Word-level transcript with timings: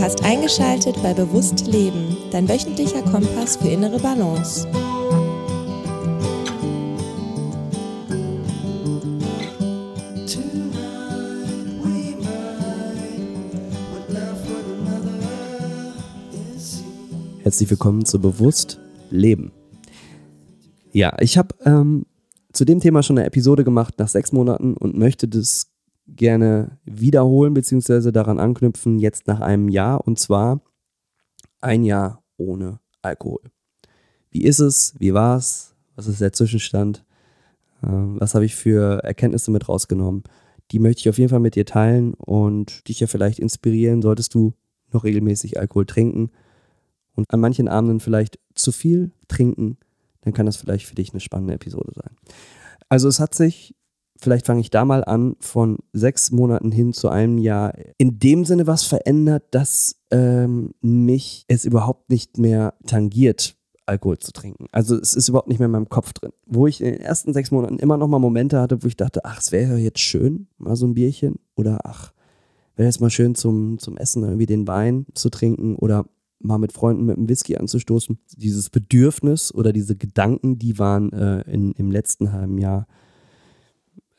Du 0.00 0.06
hast 0.06 0.24
eingeschaltet 0.24 0.96
bei 1.02 1.12
Bewusst 1.12 1.66
Leben, 1.66 2.16
dein 2.30 2.48
wöchentlicher 2.48 3.02
Kompass 3.02 3.58
für 3.58 3.68
innere 3.68 3.98
Balance. 3.98 4.66
Herzlich 17.42 17.68
willkommen 17.68 18.06
zu 18.06 18.22
Bewusst 18.22 18.80
Leben. 19.10 19.52
Ja, 20.92 21.14
ich 21.20 21.36
habe 21.36 21.54
ähm, 21.66 22.06
zu 22.54 22.64
dem 22.64 22.80
Thema 22.80 23.02
schon 23.02 23.18
eine 23.18 23.26
Episode 23.26 23.64
gemacht 23.64 23.98
nach 23.98 24.08
sechs 24.08 24.32
Monaten 24.32 24.78
und 24.78 24.96
möchte 24.96 25.28
das 25.28 25.69
gerne 26.06 26.78
wiederholen 26.84 27.54
bzw. 27.54 28.12
daran 28.12 28.38
anknüpfen, 28.38 28.98
jetzt 28.98 29.26
nach 29.26 29.40
einem 29.40 29.68
Jahr 29.68 30.06
und 30.06 30.18
zwar 30.18 30.60
ein 31.60 31.84
Jahr 31.84 32.22
ohne 32.36 32.80
Alkohol. 33.02 33.42
Wie 34.30 34.44
ist 34.44 34.60
es? 34.60 34.94
Wie 34.98 35.14
war 35.14 35.36
es? 35.36 35.74
Was 35.96 36.06
ist 36.06 36.20
der 36.20 36.32
Zwischenstand? 36.32 37.04
Ähm, 37.82 38.16
was 38.18 38.34
habe 38.34 38.44
ich 38.44 38.56
für 38.56 39.02
Erkenntnisse 39.04 39.50
mit 39.50 39.68
rausgenommen? 39.68 40.24
Die 40.70 40.78
möchte 40.78 41.00
ich 41.00 41.08
auf 41.08 41.18
jeden 41.18 41.30
Fall 41.30 41.40
mit 41.40 41.56
dir 41.56 41.66
teilen 41.66 42.14
und 42.14 42.88
dich 42.88 43.00
ja 43.00 43.06
vielleicht 43.06 43.38
inspirieren, 43.38 44.02
solltest 44.02 44.34
du 44.34 44.54
noch 44.92 45.04
regelmäßig 45.04 45.58
Alkohol 45.58 45.86
trinken 45.86 46.30
und 47.14 47.32
an 47.32 47.40
manchen 47.40 47.68
Abenden 47.68 48.00
vielleicht 48.00 48.38
zu 48.54 48.72
viel 48.72 49.12
trinken, 49.28 49.78
dann 50.22 50.32
kann 50.32 50.46
das 50.46 50.56
vielleicht 50.56 50.86
für 50.86 50.94
dich 50.94 51.12
eine 51.12 51.20
spannende 51.20 51.54
Episode 51.54 51.92
sein. 51.94 52.16
Also 52.88 53.08
es 53.08 53.20
hat 53.20 53.34
sich 53.34 53.74
vielleicht 54.20 54.46
fange 54.46 54.60
ich 54.60 54.70
da 54.70 54.84
mal 54.84 55.04
an, 55.04 55.36
von 55.40 55.78
sechs 55.92 56.30
Monaten 56.30 56.72
hin 56.72 56.92
zu 56.92 57.08
einem 57.08 57.38
Jahr 57.38 57.74
in 57.98 58.18
dem 58.18 58.44
Sinne 58.44 58.66
was 58.66 58.84
verändert, 58.84 59.44
dass 59.50 59.96
ähm, 60.10 60.72
mich 60.80 61.44
es 61.48 61.64
überhaupt 61.64 62.10
nicht 62.10 62.38
mehr 62.38 62.74
tangiert, 62.86 63.56
Alkohol 63.86 64.18
zu 64.18 64.32
trinken. 64.32 64.66
Also 64.72 64.96
es 64.96 65.14
ist 65.14 65.28
überhaupt 65.28 65.48
nicht 65.48 65.58
mehr 65.58 65.66
in 65.66 65.72
meinem 65.72 65.88
Kopf 65.88 66.12
drin. 66.12 66.32
Wo 66.46 66.66
ich 66.66 66.80
in 66.80 66.92
den 66.92 67.00
ersten 67.00 67.32
sechs 67.32 67.50
Monaten 67.50 67.78
immer 67.78 67.96
noch 67.96 68.08
mal 68.08 68.18
Momente 68.18 68.60
hatte, 68.60 68.82
wo 68.82 68.86
ich 68.86 68.96
dachte, 68.96 69.24
ach, 69.24 69.40
es 69.40 69.52
wäre 69.52 69.76
jetzt 69.76 70.00
schön, 70.00 70.46
mal 70.58 70.76
so 70.76 70.86
ein 70.86 70.94
Bierchen 70.94 71.36
oder 71.56 71.80
ach, 71.84 72.12
wäre 72.76 72.88
jetzt 72.88 73.00
mal 73.00 73.10
schön 73.10 73.34
zum, 73.34 73.78
zum 73.78 73.96
Essen 73.96 74.22
irgendwie 74.22 74.46
den 74.46 74.66
Wein 74.66 75.06
zu 75.14 75.28
trinken 75.28 75.76
oder 75.76 76.06
mal 76.38 76.58
mit 76.58 76.72
Freunden 76.72 77.04
mit 77.04 77.16
einem 77.16 77.28
Whisky 77.28 77.56
anzustoßen. 77.56 78.18
Dieses 78.36 78.70
Bedürfnis 78.70 79.52
oder 79.54 79.72
diese 79.72 79.96
Gedanken, 79.96 80.58
die 80.58 80.78
waren 80.78 81.12
äh, 81.12 81.42
in, 81.50 81.72
im 81.72 81.90
letzten 81.90 82.32
halben 82.32 82.58
Jahr 82.58 82.86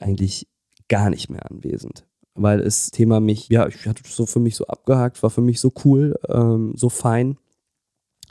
eigentlich 0.02 0.48
gar 0.90 1.10
nicht 1.10 1.30
mehr 1.30 1.50
anwesend. 1.50 2.06
Weil 2.34 2.62
das 2.62 2.92
Thema 2.92 3.20
mich, 3.20 3.50
ja, 3.50 3.68
ich 3.68 3.86
hatte 3.86 4.04
das 4.04 4.16
so 4.16 4.26
für 4.26 4.40
mich 4.40 4.56
so 4.56 4.66
abgehakt, 4.68 5.22
war 5.22 5.30
für 5.30 5.42
mich 5.42 5.60
so 5.60 5.72
cool, 5.84 6.16
ähm, 6.30 6.74
so 6.76 6.90
fein, 6.90 7.38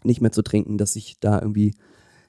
nicht 0.02 0.20
mehr 0.20 0.32
zu 0.32 0.42
trinken, 0.42 0.78
dass 0.78 0.96
ich 0.96 1.18
da 1.20 1.40
irgendwie 1.40 1.74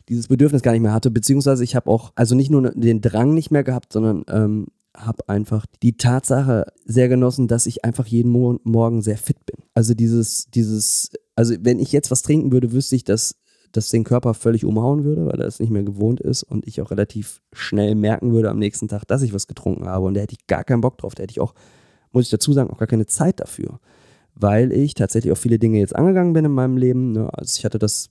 dieses 0.09 0.27
Bedürfnis 0.27 0.61
gar 0.61 0.73
nicht 0.73 0.81
mehr 0.81 0.93
hatte. 0.93 1.11
Beziehungsweise 1.11 1.63
ich 1.63 1.75
habe 1.75 1.89
auch, 1.89 2.11
also 2.15 2.35
nicht 2.35 2.49
nur 2.49 2.69
den 2.71 3.01
Drang 3.01 3.33
nicht 3.33 3.51
mehr 3.51 3.63
gehabt, 3.63 3.93
sondern 3.93 4.25
ähm, 4.27 4.67
habe 4.95 5.29
einfach 5.29 5.65
die 5.81 5.95
Tatsache 5.95 6.65
sehr 6.85 7.07
genossen, 7.07 7.47
dass 7.47 7.65
ich 7.65 7.85
einfach 7.85 8.05
jeden 8.07 8.29
Mo 8.29 8.59
Morgen 8.63 9.01
sehr 9.01 9.17
fit 9.17 9.45
bin. 9.45 9.63
Also 9.73 9.93
dieses, 9.93 10.47
dieses, 10.53 11.11
also 11.35 11.55
wenn 11.61 11.79
ich 11.79 11.91
jetzt 11.91 12.11
was 12.11 12.23
trinken 12.23 12.51
würde, 12.51 12.73
wüsste 12.73 12.95
ich, 12.95 13.05
dass 13.05 13.35
das 13.71 13.89
den 13.89 14.03
Körper 14.03 14.33
völlig 14.33 14.65
umhauen 14.65 15.03
würde, 15.03 15.25
weil 15.25 15.39
er 15.39 15.47
es 15.47 15.59
nicht 15.59 15.69
mehr 15.69 15.83
gewohnt 15.83 16.19
ist 16.19 16.43
und 16.43 16.67
ich 16.67 16.81
auch 16.81 16.91
relativ 16.91 17.41
schnell 17.51 17.95
merken 17.95 18.33
würde 18.33 18.49
am 18.49 18.59
nächsten 18.59 18.87
Tag, 18.87 19.05
dass 19.07 19.21
ich 19.21 19.33
was 19.33 19.47
getrunken 19.47 19.87
habe. 19.87 20.05
Und 20.05 20.13
da 20.13 20.21
hätte 20.21 20.35
ich 20.37 20.47
gar 20.47 20.63
keinen 20.63 20.81
Bock 20.81 20.97
drauf. 20.97 21.15
Da 21.15 21.23
hätte 21.23 21.31
ich 21.31 21.39
auch, 21.39 21.53
muss 22.11 22.25
ich 22.25 22.31
dazu 22.31 22.53
sagen, 22.53 22.69
auch 22.69 22.77
gar 22.77 22.87
keine 22.87 23.05
Zeit 23.05 23.39
dafür. 23.39 23.79
Weil 24.35 24.71
ich 24.71 24.93
tatsächlich 24.93 25.31
auch 25.31 25.37
viele 25.37 25.59
Dinge 25.59 25.79
jetzt 25.79 25.95
angegangen 25.95 26.33
bin 26.33 26.45
in 26.45 26.51
meinem 26.51 26.77
Leben. 26.77 27.11
Ne? 27.11 27.29
Also 27.33 27.57
ich 27.57 27.65
hatte 27.65 27.79
das, 27.79 28.09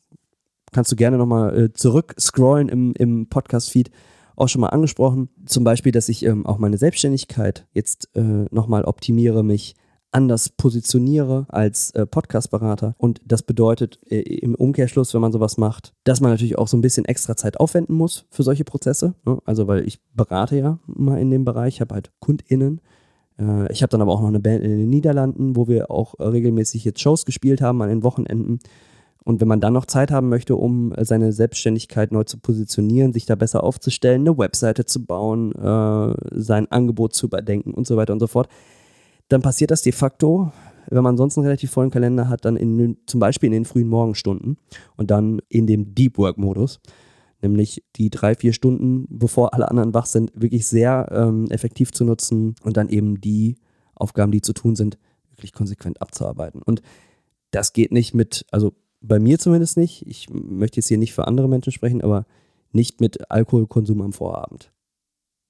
kannst 0.73 0.93
du 0.93 0.97
gerne 0.97 1.19
nochmal 1.19 1.59
äh, 1.59 1.73
zurück 1.73 2.15
scrollen 2.19 2.69
im, 2.69 2.93
im 2.99 3.29
Podcast-Feed, 3.29 3.91
auch 4.37 4.49
schon 4.49 4.61
mal 4.61 4.69
angesprochen. 4.69 5.29
Zum 5.47 5.65
Beispiel, 5.65 5.93
dass 5.93 6.09
ich 6.09 6.25
ähm, 6.25 6.47
auch 6.47 6.59
meine 6.59 6.79
Selbstständigkeit 6.79 7.67
jetzt 7.73 8.09
äh, 8.15 8.47
nochmal 8.51 8.85
optimiere, 8.85 9.43
mich 9.43 9.75
anders 10.13 10.49
positioniere 10.49 11.47
als 11.49 11.91
äh, 11.93 12.07
Podcast-Berater. 12.07 12.95
Und 12.99 13.21
das 13.25 13.43
bedeutet 13.43 13.99
äh, 14.11 14.21
im 14.21 14.55
Umkehrschluss, 14.55 15.15
wenn 15.15 15.21
man 15.21 15.33
sowas 15.33 15.57
macht, 15.57 15.95
dass 16.05 16.21
man 16.21 16.31
natürlich 16.31 16.59
auch 16.59 16.69
so 16.69 16.77
ein 16.77 16.81
bisschen 16.81 17.05
extra 17.05 17.37
Zeit 17.37 17.61
aufwenden 17.61 17.95
muss 17.95 18.27
für 18.31 18.43
solche 18.43 18.65
Prozesse. 18.65 19.15
Ne? 19.25 19.39
Also, 19.45 19.67
weil 19.67 19.87
ich 19.87 20.01
berate 20.15 20.57
ja 20.57 20.79
mal 20.87 21.19
in 21.19 21.31
dem 21.31 21.45
Bereich, 21.45 21.81
habe 21.81 21.95
halt 21.95 22.11
KundInnen. 22.21 22.81
Äh, 23.39 23.73
ich 23.73 23.83
habe 23.83 23.91
dann 23.91 24.03
aber 24.03 24.13
auch 24.13 24.21
noch 24.21 24.29
eine 24.29 24.41
Band 24.41 24.65
in 24.65 24.79
den 24.79 24.91
Niederlanden, 24.91 25.57
wo 25.57 25.69
wir 25.69 25.91
auch 25.91 26.15
regelmäßig 26.19 26.85
jetzt 26.85 27.01
Shows 27.01 27.25
gespielt 27.25 27.61
haben 27.61 27.81
an 27.83 27.89
den 27.89 28.03
Wochenenden. 28.03 28.59
Und 29.23 29.41
wenn 29.41 29.49
man 29.49 29.61
dann 29.61 29.75
noch 29.75 29.87
Zeit 29.87 30.11
haben 30.11 30.29
möchte, 30.29 30.57
um 30.57 30.93
äh, 30.95 31.05
seine 31.05 31.33
Selbstständigkeit 31.33 32.13
neu 32.13 32.25
zu 32.25 32.39
positionieren, 32.39 33.13
sich 33.13 33.27
da 33.27 33.35
besser 33.35 33.63
aufzustellen, 33.63 34.23
eine 34.23 34.37
Webseite 34.37 34.85
zu 34.87 35.05
bauen, 35.05 35.53
äh, 35.53 36.15
sein 36.33 36.71
Angebot 36.71 37.15
zu 37.15 37.27
überdenken 37.27 37.73
und 37.73 37.87
so 37.87 37.97
weiter 37.97 38.13
und 38.13 38.21
so 38.21 38.27
fort, 38.27 38.49
dann 39.31 39.43
passiert 39.43 39.71
das 39.71 39.83
de 39.83 39.93
facto, 39.93 40.53
wenn 40.89 41.05
man 41.05 41.17
sonst 41.17 41.39
einen 41.39 41.47
relativ 41.47 41.71
vollen 41.71 41.91
Kalender 41.91 42.29
hat, 42.29 42.45
dann 42.45 42.57
in, 42.57 42.99
zum 43.07 43.21
Beispiel 43.21 43.47
in 43.47 43.53
den 43.53 43.65
frühen 43.65 43.89
Morgenstunden 43.89 44.57
und 44.97 45.11
dann 45.11 45.41
in 45.49 45.67
dem 45.67 45.95
Deep 45.95 46.19
Work-Modus, 46.19 46.81
nämlich 47.41 47.85
die 47.97 48.11
drei, 48.11 48.35
vier 48.35 48.53
Stunden, 48.53 49.07
bevor 49.09 49.55
alle 49.55 49.71
anderen 49.71 49.95
wach 49.95 50.07
sind, 50.07 50.33
wirklich 50.35 50.67
sehr 50.67 51.09
ähm, 51.13 51.47
effektiv 51.51 51.93
zu 51.93 52.05
nutzen 52.05 52.57
und 52.63 52.77
dann 52.77 52.89
eben 52.89 53.21
die 53.21 53.57
Aufgaben, 53.95 54.33
die 54.33 54.43
zu 54.43 54.53
tun 54.53 54.75
sind, 54.75 54.99
wirklich 55.31 55.53
konsequent 55.53 56.03
abzuarbeiten. 56.03 56.61
Und 56.61 56.83
das 57.53 57.73
geht 57.73 57.93
nicht 57.93 58.15
mit, 58.15 58.45
also 58.51 58.75
bei 59.01 59.21
mir 59.21 59.39
zumindest 59.39 59.77
nicht, 59.77 60.07
ich 60.07 60.29
möchte 60.31 60.79
jetzt 60.79 60.89
hier 60.89 60.99
nicht 60.99 61.15
für 61.15 61.27
andere 61.27 61.49
Menschen 61.49 61.73
sprechen, 61.73 62.03
aber 62.03 62.27
nicht 62.73 63.01
mit 63.01 63.31
Alkoholkonsum 63.31 64.03
am 64.03 64.13
Vorabend. 64.13 64.73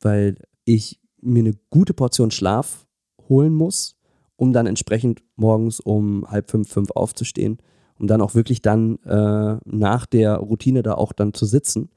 Weil 0.01 0.37
ich 0.65 1.01
mir 1.21 1.41
eine 1.41 1.55
gute 1.71 1.95
Portion 1.95 2.31
Schlaf 2.31 2.87
holen 3.31 3.55
muss, 3.55 3.97
um 4.37 4.53
dann 4.53 4.67
entsprechend 4.67 5.23
morgens 5.37 5.81
um 5.81 6.31
halb 6.31 6.51
fünf, 6.51 6.69
fünf 6.69 6.91
aufzustehen, 6.91 7.59
um 7.99 8.07
dann 8.07 8.21
auch 8.21 8.35
wirklich 8.35 8.61
dann 8.61 8.99
äh, 9.05 9.57
nach 9.65 10.05
der 10.05 10.37
Routine 10.37 10.83
da 10.83 10.95
auch 10.95 11.13
dann 11.15 11.33
zu 11.33 11.47
sitzen, 11.47 11.89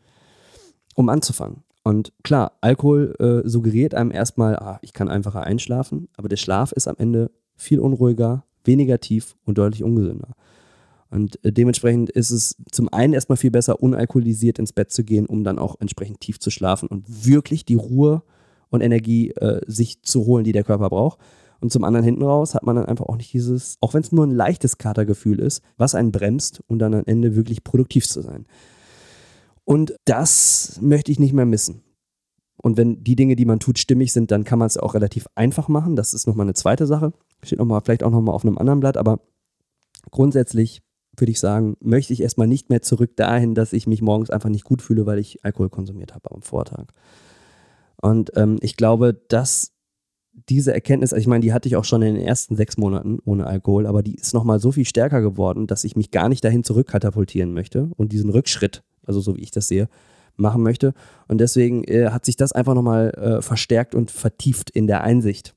um 0.95 1.09
anzufangen. 1.09 1.63
Und 1.83 2.13
klar, 2.23 2.53
Alkohol 2.61 3.13
äh, 3.19 3.47
suggeriert 3.47 3.93
einem 3.93 4.11
erstmal, 4.11 4.55
ah, 4.55 4.79
ich 4.81 4.93
kann 4.93 5.09
einfacher 5.09 5.43
einschlafen, 5.43 6.07
aber 6.15 6.29
der 6.29 6.37
Schlaf 6.37 6.71
ist 6.71 6.87
am 6.87 6.95
Ende 6.97 7.29
viel 7.57 7.81
unruhiger, 7.81 8.45
weniger 8.63 8.99
tief 8.99 9.35
und 9.43 9.57
deutlich 9.57 9.83
ungesünder. 9.83 10.29
Und 11.09 11.43
äh, 11.43 11.51
dementsprechend 11.51 12.09
ist 12.09 12.31
es 12.31 12.55
zum 12.71 12.89
einen 12.89 13.13
erstmal 13.13 13.37
viel 13.37 13.51
besser, 13.51 13.83
unalkoholisiert 13.83 14.59
ins 14.59 14.73
Bett 14.73 14.91
zu 14.91 15.03
gehen, 15.03 15.25
um 15.25 15.43
dann 15.43 15.59
auch 15.59 15.75
entsprechend 15.79 16.21
tief 16.21 16.39
zu 16.39 16.49
schlafen 16.49 16.87
und 16.87 17.25
wirklich 17.25 17.65
die 17.65 17.75
Ruhe 17.75 18.23
und 18.73 18.81
Energie 18.81 19.29
äh, 19.31 19.61
sich 19.67 20.01
zu 20.01 20.25
holen, 20.25 20.43
die 20.43 20.51
der 20.51 20.63
Körper 20.63 20.89
braucht. 20.89 21.19
Und 21.61 21.71
zum 21.71 21.83
anderen 21.83 22.03
hinten 22.03 22.23
raus 22.23 22.55
hat 22.55 22.63
man 22.63 22.75
dann 22.75 22.87
einfach 22.87 23.05
auch 23.05 23.15
nicht 23.15 23.31
dieses, 23.31 23.77
auch 23.81 23.93
wenn 23.93 24.01
es 24.01 24.11
nur 24.11 24.25
ein 24.25 24.31
leichtes 24.31 24.79
Katergefühl 24.79 25.39
ist, 25.39 25.61
was 25.77 25.95
einen 25.95 26.11
bremst, 26.11 26.61
um 26.67 26.79
dann 26.79 26.93
am 26.95 27.03
Ende 27.05 27.35
wirklich 27.35 27.63
produktiv 27.63 28.07
zu 28.07 28.21
sein. 28.21 28.47
Und 29.63 29.95
das 30.05 30.79
möchte 30.81 31.11
ich 31.11 31.19
nicht 31.19 31.33
mehr 31.33 31.45
missen. 31.45 31.83
Und 32.57 32.77
wenn 32.77 33.03
die 33.03 33.15
Dinge, 33.15 33.35
die 33.35 33.45
man 33.45 33.59
tut, 33.59 33.77
stimmig 33.77 34.11
sind, 34.11 34.31
dann 34.31 34.43
kann 34.43 34.59
man 34.59 34.65
es 34.65 34.77
auch 34.77 34.95
relativ 34.95 35.27
einfach 35.35 35.67
machen. 35.67 35.95
Das 35.95 36.13
ist 36.13 36.25
nochmal 36.25 36.45
eine 36.45 36.55
zweite 36.55 36.87
Sache. 36.87 37.13
Steht 37.43 37.59
noch 37.59 37.65
mal, 37.65 37.81
vielleicht 37.81 38.03
auch 38.03 38.11
nochmal 38.11 38.33
auf 38.33 38.43
einem 38.43 38.57
anderen 38.57 38.79
Blatt, 38.79 38.97
aber 38.97 39.19
grundsätzlich 40.09 40.81
würde 41.15 41.31
ich 41.31 41.39
sagen, 41.39 41.77
möchte 41.79 42.11
ich 42.11 42.21
erstmal 42.21 42.47
nicht 42.47 42.69
mehr 42.69 42.81
zurück 42.81 43.15
dahin, 43.15 43.53
dass 43.53 43.71
ich 43.71 43.85
mich 43.85 44.01
morgens 44.01 44.31
einfach 44.31 44.49
nicht 44.49 44.63
gut 44.63 44.81
fühle, 44.81 45.05
weil 45.05 45.19
ich 45.19 45.45
Alkohol 45.45 45.69
konsumiert 45.69 46.15
habe 46.15 46.31
am 46.31 46.41
Vortag. 46.41 46.87
Und 48.03 48.33
ähm, 48.35 48.57
ich 48.59 48.75
glaube, 48.75 49.13
dass 49.29 49.71
diese 50.49 50.73
Erkenntnis, 50.73 51.13
also 51.13 51.21
ich 51.21 51.27
meine, 51.27 51.39
die 51.39 51.53
hatte 51.53 51.69
ich 51.69 51.77
auch 51.77 51.85
schon 51.85 52.01
in 52.01 52.15
den 52.15 52.25
ersten 52.25 52.57
sechs 52.57 52.75
Monaten 52.75 53.19
ohne 53.23 53.47
Alkohol, 53.47 53.85
aber 53.87 54.03
die 54.03 54.15
ist 54.15 54.33
nochmal 54.33 54.59
so 54.59 54.73
viel 54.73 54.83
stärker 54.83 55.21
geworden, 55.21 55.67
dass 55.67 55.85
ich 55.85 55.95
mich 55.95 56.11
gar 56.11 56.27
nicht 56.27 56.43
dahin 56.43 56.65
zurückkatapultieren 56.65 57.53
möchte 57.53 57.91
und 57.95 58.11
diesen 58.11 58.29
Rückschritt, 58.29 58.83
also 59.05 59.21
so 59.21 59.37
wie 59.37 59.41
ich 59.41 59.51
das 59.51 59.69
sehe, 59.69 59.87
machen 60.35 60.63
möchte. 60.63 60.93
Und 61.29 61.37
deswegen 61.37 61.85
äh, 61.85 62.09
hat 62.09 62.25
sich 62.25 62.35
das 62.35 62.51
einfach 62.51 62.73
nochmal 62.73 63.11
äh, 63.11 63.41
verstärkt 63.41 63.95
und 63.95 64.11
vertieft 64.11 64.69
in 64.69 64.85
der 64.85 65.01
Einsicht. 65.01 65.55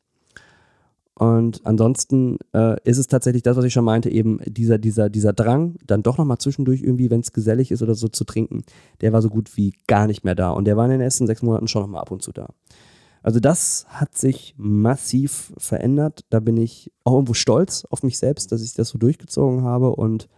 Und 1.19 1.65
ansonsten 1.65 2.39
äh, 2.53 2.77
ist 2.85 2.99
es 2.99 3.07
tatsächlich 3.07 3.43
das, 3.43 3.57
was 3.57 3.65
ich 3.65 3.73
schon 3.73 3.87
meinte, 3.87 4.11
eben 4.11 4.39
dieser, 4.45 4.77
dieser, 4.77 5.09
dieser 5.09 5.33
Drang, 5.33 5.77
dann 5.87 6.03
doch 6.03 6.19
nochmal 6.19 6.37
zwischendurch 6.37 6.83
irgendwie, 6.83 7.11
wenn 7.11 7.21
es 7.21 7.33
gesellig 7.33 7.71
ist 7.71 7.83
oder 7.83 7.95
so 7.95 8.09
zu 8.09 8.25
trinken, 8.25 8.65
der 9.01 9.15
war 9.15 9.23
so 9.23 9.31
gut 9.31 9.57
wie 9.57 9.73
gar 9.87 10.07
nicht 10.07 10.25
mehr 10.25 10.35
da. 10.35 10.51
Und 10.51 10.67
der 10.67 10.77
war 10.77 10.85
in 10.85 10.91
den 10.91 11.01
ersten 11.01 11.27
sechs 11.27 11.41
Monaten 11.41 11.69
schon 11.69 11.83
nochmal 11.83 12.03
ab 12.03 12.11
und 12.11 12.23
zu 12.23 12.33
da. 12.33 12.49
Also 13.23 13.41
das 13.41 13.87
hat 13.89 14.17
sich 14.17 14.55
massiv 14.59 15.53
verändert. 15.57 16.25
Da 16.29 16.41
bin 16.41 16.59
ich 16.59 16.93
auch 17.03 17.15
irgendwo 17.15 17.35
stolz 17.35 17.87
auf 17.89 18.03
mich 18.03 18.19
selbst, 18.19 18.53
dass 18.53 18.63
ich 18.63 18.75
das 18.75 18.91
so 18.91 18.99
durchgezogen 18.99 19.63
habe. 19.63 19.97
Und 19.97 20.29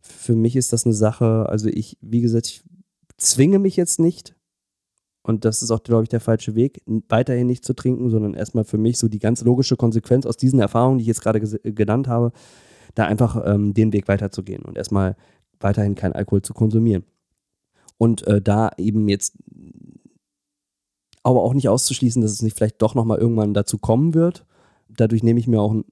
für 0.00 0.34
mich 0.34 0.56
ist 0.56 0.72
das 0.72 0.86
eine 0.86 0.94
Sache, 0.94 1.46
also 1.48 1.68
ich, 1.68 1.98
wie 2.00 2.22
gesagt, 2.22 2.46
ich 2.46 2.64
zwinge 3.18 3.58
mich 3.58 3.76
jetzt 3.76 4.00
nicht, 4.00 4.35
und 5.26 5.44
das 5.44 5.60
ist 5.60 5.72
auch, 5.72 5.82
glaube 5.82 6.04
ich, 6.04 6.08
der 6.08 6.20
falsche 6.20 6.54
Weg, 6.54 6.82
weiterhin 7.08 7.48
nicht 7.48 7.64
zu 7.64 7.74
trinken, 7.74 8.10
sondern 8.10 8.34
erstmal 8.34 8.62
für 8.62 8.78
mich 8.78 8.96
so 8.96 9.08
die 9.08 9.18
ganz 9.18 9.42
logische 9.42 9.76
Konsequenz 9.76 10.24
aus 10.24 10.36
diesen 10.36 10.60
Erfahrungen, 10.60 10.98
die 10.98 11.02
ich 11.02 11.08
jetzt 11.08 11.20
gerade 11.20 11.40
genannt 11.40 12.06
habe, 12.06 12.30
da 12.94 13.06
einfach 13.06 13.42
ähm, 13.44 13.74
den 13.74 13.92
Weg 13.92 14.06
weiterzugehen 14.06 14.62
und 14.62 14.78
erstmal 14.78 15.16
weiterhin 15.58 15.96
keinen 15.96 16.12
Alkohol 16.12 16.42
zu 16.42 16.54
konsumieren. 16.54 17.04
Und 17.98 18.24
äh, 18.28 18.40
da 18.40 18.70
eben 18.76 19.08
jetzt 19.08 19.36
aber 21.24 21.42
auch 21.42 21.54
nicht 21.54 21.68
auszuschließen, 21.68 22.22
dass 22.22 22.30
es 22.30 22.42
nicht 22.42 22.56
vielleicht 22.56 22.80
doch 22.80 22.94
nochmal 22.94 23.18
irgendwann 23.18 23.52
dazu 23.52 23.78
kommen 23.78 24.14
wird. 24.14 24.46
Dadurch 24.88 25.24
nehme 25.24 25.40
ich 25.40 25.48
mir 25.48 25.60
auch 25.60 25.72
einen 25.72 25.86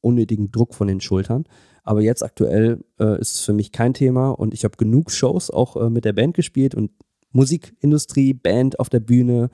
unnötigen 0.00 0.50
Druck 0.50 0.74
von 0.74 0.88
den 0.88 1.00
Schultern. 1.00 1.44
Aber 1.84 2.00
jetzt 2.00 2.24
aktuell 2.24 2.84
äh, 2.98 3.20
ist 3.20 3.36
es 3.36 3.40
für 3.42 3.52
mich 3.52 3.70
kein 3.70 3.94
Thema 3.94 4.30
und 4.30 4.52
ich 4.52 4.64
habe 4.64 4.76
genug 4.76 5.12
Shows 5.12 5.48
auch 5.48 5.76
äh, 5.76 5.90
mit 5.90 6.04
der 6.04 6.12
Band 6.12 6.34
gespielt 6.34 6.74
und 6.74 6.90
Musikindustrie, 7.32 8.34
Band 8.34 8.78
auf 8.80 8.88
der 8.88 9.00
Bühne 9.00 9.50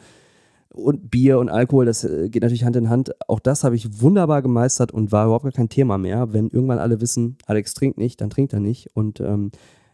und 0.70 1.10
Bier 1.10 1.38
und 1.38 1.48
Alkohol, 1.48 1.86
das 1.86 2.04
äh, 2.04 2.28
geht 2.28 2.42
natürlich 2.42 2.64
Hand 2.64 2.76
in 2.76 2.90
Hand. 2.90 3.12
Auch 3.28 3.40
das 3.40 3.64
habe 3.64 3.76
ich 3.76 4.00
wunderbar 4.00 4.42
gemeistert 4.42 4.92
und 4.92 5.10
war 5.12 5.24
überhaupt 5.24 5.44
gar 5.44 5.52
kein 5.52 5.68
Thema 5.68 5.96
mehr. 5.98 6.32
Wenn 6.32 6.50
irgendwann 6.50 6.78
alle 6.78 7.00
wissen, 7.00 7.38
Alex 7.46 7.74
trinkt 7.74 7.98
nicht, 7.98 8.20
dann 8.20 8.30
trinkt 8.30 8.52
er 8.52 8.60
nicht. 8.60 8.90
Und 8.94 9.20
ähm, 9.20 9.50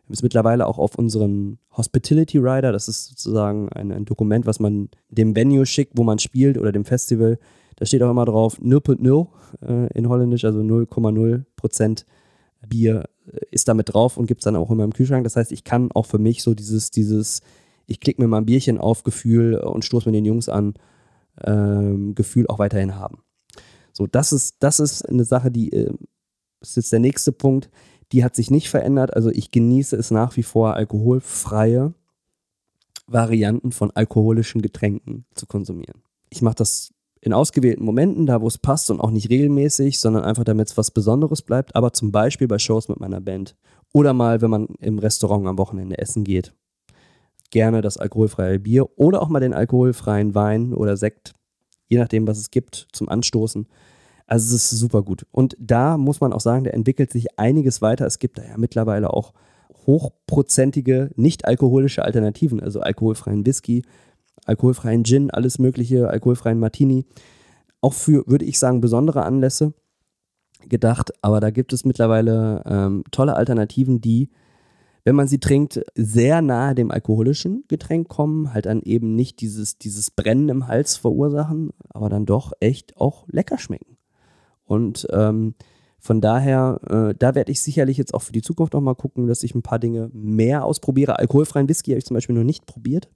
ist 0.09 0.23
mittlerweile 0.23 0.67
auch 0.67 0.79
auf 0.79 0.97
unseren 0.97 1.59
Hospitality 1.77 2.39
Rider, 2.39 2.73
das 2.73 2.89
ist 2.89 3.07
sozusagen 3.07 3.69
ein, 3.71 3.93
ein, 3.93 4.05
Dokument, 4.05 4.47
was 4.47 4.61
man 4.61 4.91
dem 5.09 5.35
Venue 5.35 5.65
schickt, 5.65 5.97
wo 5.97 6.03
man 6.03 6.19
spielt 6.19 6.59
oder 6.59 6.73
dem 6.73 6.85
Festival. 6.85 7.39
Da 7.77 7.87
steht 7.87 8.03
auch 8.03 8.11
immer 8.11 8.27
drauf 8.27 8.61
0.0 8.61 9.27
äh, 9.63 9.99
in 9.99 10.09
Holländisch, 10.09 10.45
also 10.45 10.61
0,0 10.61 11.45
Prozent 11.57 12.05
Bier 12.69 13.05
äh, 13.27 13.39
ist 13.51 13.69
damit 13.69 13.95
drauf 13.95 14.17
und 14.17 14.27
gibt 14.27 14.43
es 14.43 14.45
dann 14.45 14.57
auch 14.57 14.71
immer 14.71 14.85
im 14.85 14.93
Kühlschrank. 14.93 15.25
Das 15.25 15.37
heißt, 15.37 15.53
ich 15.53 15.65
kann 15.65 15.91
auch 15.93 16.07
für 16.07 16.19
mich 16.19 16.43
so 16.43 16.55
dieses, 16.55 16.91
dieses, 16.91 17.41
ich 17.93 18.01
klicke 18.01 18.21
mir 18.21 18.29
mal 18.29 18.39
ein 18.39 18.47
Bierchen 18.47 18.79
auf 18.79 19.05
Gefühl 19.05 19.55
und 19.55 19.85
stoße 19.85 20.09
mir 20.09 20.13
den 20.13 20.25
Jungs 20.25 20.49
an, 20.49 20.75
ähm, 21.45 22.15
Gefühl 22.15 22.47
auch 22.49 22.59
weiterhin 22.59 22.97
haben. 22.97 23.23
So, 23.93 24.07
das 24.07 24.33
ist, 24.33 24.57
das 24.61 24.81
ist 24.81 25.09
eine 25.09 25.25
Sache, 25.25 25.51
die 25.51 25.73
äh, 25.73 25.93
ist 26.61 26.77
jetzt 26.77 26.93
der 26.93 27.01
nächste 27.01 27.33
Punkt 27.33 27.71
die 28.13 28.23
hat 28.23 28.37
sich 28.37 28.51
nicht 28.51 28.69
verändert. 28.69 29.15
Also 29.17 29.31
ich 29.31 29.51
genieße 29.51 29.97
es 29.97 30.11
nach 30.11 30.37
wie 30.37 30.43
vor, 30.43 30.75
alkoholfreie 30.75 31.95
Varianten 33.07 33.73
von 33.73 33.91
alkoholischen 33.91 34.63
Getränken 34.63 35.25
zu 35.35 35.47
konsumieren. 35.47 36.03
Ich 36.29 36.43
mache 36.43 36.55
das 36.55 36.93
in 37.21 37.33
ausgewählten 37.33 37.85
Momenten, 37.85 38.27
da 38.27 38.41
wo 38.41 38.49
es 38.49 38.59
passt 38.59 38.91
und 38.91 39.01
auch 39.01 39.11
nicht 39.11 39.31
regelmäßig, 39.31 40.01
sondern 40.01 40.25
einfach 40.25 40.45
damit 40.45 40.69
es 40.69 40.77
was 40.77 40.91
Besonderes 40.91 41.43
bleibt, 41.43 41.75
aber 41.75 41.93
zum 41.93 42.13
Beispiel 42.13 42.49
bei 42.49 42.59
Shows 42.59 42.89
mit 42.89 43.01
meiner 43.01 43.21
Band 43.21 43.57
oder 43.93 44.13
mal, 44.13 44.41
wenn 44.41 44.51
man 44.51 44.67
im 44.81 44.99
Restaurant 44.99 45.47
am 45.47 45.59
Wochenende 45.59 45.99
essen 45.99 46.25
geht. 46.25 46.55
Gerne 47.53 47.83
das 47.83 47.99
alkoholfreie 47.99 48.59
Bier 48.59 48.89
oder 48.99 49.23
auch 49.23 49.29
mal 49.29 49.39
den 49.39 49.53
alkoholfreien 49.55 50.35
Wein 50.35 50.75
oder 50.75 50.97
Sekt, 50.97 51.35
je 51.89 51.99
nachdem, 51.99 52.27
was 52.27 52.39
es 52.39 52.51
gibt, 52.51 52.89
zum 52.93 53.09
Anstoßen. 53.09 53.69
Also 54.27 54.57
es 54.57 54.73
ist 54.73 54.81
super 54.81 55.03
gut. 55.03 55.27
Und 55.31 55.55
da 55.61 55.99
muss 55.99 56.21
man 56.21 56.33
auch 56.33 56.41
sagen, 56.41 56.65
da 56.65 56.71
entwickelt 56.71 57.13
sich 57.13 57.39
einiges 57.39 57.83
weiter. 57.83 58.07
Es 58.07 58.19
gibt 58.19 58.39
da 58.39 58.43
ja 58.43 58.57
mittlerweile 58.57 59.13
auch 59.13 59.35
hochprozentige, 59.87 61.11
nicht 61.17 61.45
alkoholische 61.45 62.05
Alternativen, 62.05 62.61
also 62.61 62.81
alkoholfreien 62.81 63.45
Whisky, 63.45 63.85
alkoholfreien 64.47 65.05
Gin, 65.05 65.31
alles 65.31 65.59
mögliche, 65.59 66.09
alkoholfreien 66.09 66.59
Martini. 66.59 67.05
Auch 67.83 67.93
für, 67.93 68.25
würde 68.27 68.47
ich 68.47 68.59
sagen, 68.59 68.81
besondere 68.81 69.25
Anlässe 69.25 69.75
gedacht. 70.69 71.13
Aber 71.21 71.41
da 71.41 71.51
gibt 71.51 71.75
es 71.75 71.85
mittlerweile 71.85 72.63
ähm, 72.65 73.05
tolle 73.11 73.37
Alternativen, 73.37 74.01
die, 74.01 74.31
wenn 75.05 75.17
man 75.17 75.29
sie 75.29 75.39
trinkt, 75.39 75.83
sehr 75.95 76.43
nahe 76.43 76.75
dem 76.75 76.91
alkoholischen 76.91 77.65
Getränk 77.69 78.09
kommen, 78.09 78.55
halt 78.55 78.67
dann 78.67 78.83
eben 78.83 79.15
nicht 79.17 79.41
dieses, 79.41 79.79
dieses 79.79 80.11
Brennen 80.11 80.49
im 80.49 80.69
Hals 80.69 80.97
verursachen, 80.97 81.71
aber 81.89 82.09
dann 82.09 82.27
doch 82.27 82.53
echt 82.61 82.97
auch 82.97 83.27
lecker 83.29 83.59
schmecken. 83.59 83.97
Und 84.65 85.07
ähm, 85.11 85.55
von 85.99 86.21
daher, 86.21 86.81
äh, 86.89 87.15
da 87.17 87.35
werde 87.35 87.53
ich 87.53 87.63
sicherlich 87.63 87.97
jetzt 87.97 88.15
auch 88.15 88.23
für 88.23 88.33
die 88.33 88.43
Zukunft 88.43 88.73
noch 88.73 88.81
mal 88.81 88.95
gucken, 88.95 89.27
dass 89.27 89.43
ich 89.43 89.55
ein 89.55 89.63
paar 89.63 89.79
Dinge 89.79 90.11
mehr 90.13 90.65
ausprobiere. 90.65 91.19
Alkoholfreien 91.19 91.69
Whisky 91.69 91.93
habe 91.93 91.99
ich 91.99 92.07
zum 92.07 92.15
Beispiel 92.15 92.35
noch 92.35 92.45
nicht 92.45 92.67
probiert. 92.67 93.09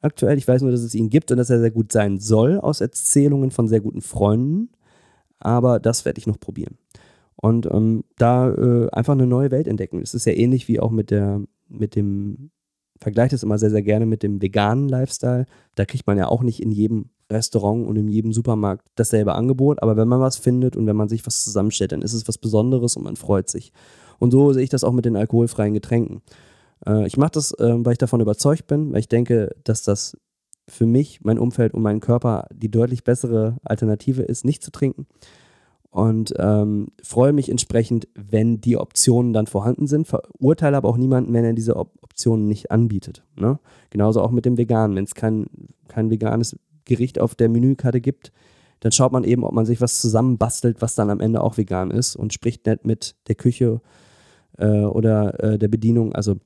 Aktuell. 0.00 0.38
Ich 0.38 0.46
weiß 0.46 0.62
nur, 0.62 0.70
dass 0.70 0.80
es 0.80 0.94
ihn 0.94 1.10
gibt 1.10 1.30
und 1.30 1.38
dass 1.38 1.50
er 1.50 1.60
sehr 1.60 1.70
gut 1.70 1.92
sein 1.92 2.18
soll, 2.18 2.58
aus 2.58 2.80
Erzählungen 2.80 3.50
von 3.50 3.68
sehr 3.68 3.80
guten 3.80 4.00
Freunden. 4.00 4.70
Aber 5.40 5.78
das 5.80 6.04
werde 6.04 6.18
ich 6.18 6.26
noch 6.26 6.40
probieren. 6.40 6.78
Und 7.40 7.66
ähm, 7.66 8.04
da 8.16 8.50
äh, 8.50 8.90
einfach 8.90 9.12
eine 9.12 9.26
neue 9.26 9.50
Welt 9.50 9.68
entdecken. 9.68 10.00
Es 10.02 10.14
ist 10.14 10.26
ja 10.26 10.32
ähnlich 10.32 10.66
wie 10.66 10.80
auch 10.80 10.90
mit 10.90 11.10
der, 11.10 11.40
mit 11.68 11.94
dem, 11.94 12.50
vergleicht 13.00 13.32
es 13.32 13.44
immer 13.44 13.58
sehr, 13.58 13.70
sehr 13.70 13.82
gerne 13.82 14.06
mit 14.06 14.22
dem 14.22 14.42
veganen 14.42 14.88
Lifestyle. 14.88 15.46
Da 15.76 15.84
kriegt 15.84 16.06
man 16.06 16.18
ja 16.18 16.26
auch 16.26 16.42
nicht 16.42 16.60
in 16.60 16.72
jedem 16.72 17.10
Restaurant 17.30 17.86
und 17.86 17.96
in 17.96 18.08
jedem 18.08 18.32
Supermarkt 18.32 18.88
dasselbe 18.96 19.34
Angebot. 19.34 19.82
Aber 19.82 19.96
wenn 19.96 20.08
man 20.08 20.20
was 20.20 20.36
findet 20.36 20.76
und 20.76 20.86
wenn 20.86 20.96
man 20.96 21.08
sich 21.08 21.24
was 21.26 21.44
zusammenstellt, 21.44 21.92
dann 21.92 22.02
ist 22.02 22.14
es 22.14 22.26
was 22.26 22.38
Besonderes 22.38 22.96
und 22.96 23.04
man 23.04 23.16
freut 23.16 23.48
sich. 23.48 23.72
Und 24.18 24.32
so 24.32 24.52
sehe 24.52 24.64
ich 24.64 24.70
das 24.70 24.82
auch 24.82 24.92
mit 24.92 25.04
den 25.04 25.16
alkoholfreien 25.16 25.74
Getränken. 25.74 26.22
Äh, 26.86 27.06
ich 27.06 27.16
mache 27.16 27.32
das, 27.32 27.52
äh, 27.52 27.74
weil 27.84 27.92
ich 27.92 27.98
davon 27.98 28.20
überzeugt 28.20 28.66
bin, 28.66 28.92
weil 28.92 29.00
ich 29.00 29.08
denke, 29.08 29.54
dass 29.62 29.84
das 29.84 30.16
für 30.68 30.86
mich, 30.86 31.20
mein 31.22 31.38
Umfeld 31.38 31.72
und 31.72 31.82
meinen 31.82 32.00
Körper 32.00 32.46
die 32.52 32.70
deutlich 32.70 33.04
bessere 33.04 33.56
Alternative 33.62 34.22
ist, 34.22 34.44
nicht 34.44 34.62
zu 34.62 34.70
trinken. 34.70 35.06
Und 35.90 36.34
ähm, 36.38 36.88
freue 37.02 37.32
mich 37.32 37.50
entsprechend, 37.50 38.08
wenn 38.14 38.60
die 38.60 38.76
Optionen 38.76 39.32
dann 39.32 39.46
vorhanden 39.46 39.86
sind. 39.86 40.06
Verurteile 40.06 40.76
aber 40.76 40.88
auch 40.88 40.98
niemanden, 40.98 41.32
wenn 41.32 41.44
er 41.44 41.54
diese 41.54 41.76
Op 41.76 41.92
Optionen 42.02 42.48
nicht 42.48 42.72
anbietet. 42.72 43.22
Ne? 43.36 43.60
Genauso 43.90 44.20
auch 44.22 44.32
mit 44.32 44.44
dem 44.44 44.58
Veganen. 44.58 44.96
Wenn 44.96 45.04
es 45.04 45.14
kein, 45.14 45.46
kein 45.86 46.10
veganes 46.10 46.58
Gericht 46.84 47.20
auf 47.20 47.36
der 47.36 47.48
Menükarte 47.48 48.00
gibt, 48.00 48.32
dann 48.80 48.90
schaut 48.90 49.12
man 49.12 49.22
eben, 49.22 49.44
ob 49.44 49.52
man 49.52 49.66
sich 49.66 49.80
was 49.80 50.00
zusammenbastelt, 50.00 50.82
was 50.82 50.96
dann 50.96 51.10
am 51.10 51.20
Ende 51.20 51.40
auch 51.42 51.56
vegan 51.58 51.92
ist 51.92 52.16
und 52.16 52.32
spricht 52.32 52.66
nicht 52.66 52.84
mit 52.84 53.14
der 53.28 53.36
Küche 53.36 53.80
äh, 54.56 54.80
oder 54.80 55.42
äh, 55.42 55.58
der 55.58 55.68
Bedienung. 55.68 56.12
Also 56.12 56.36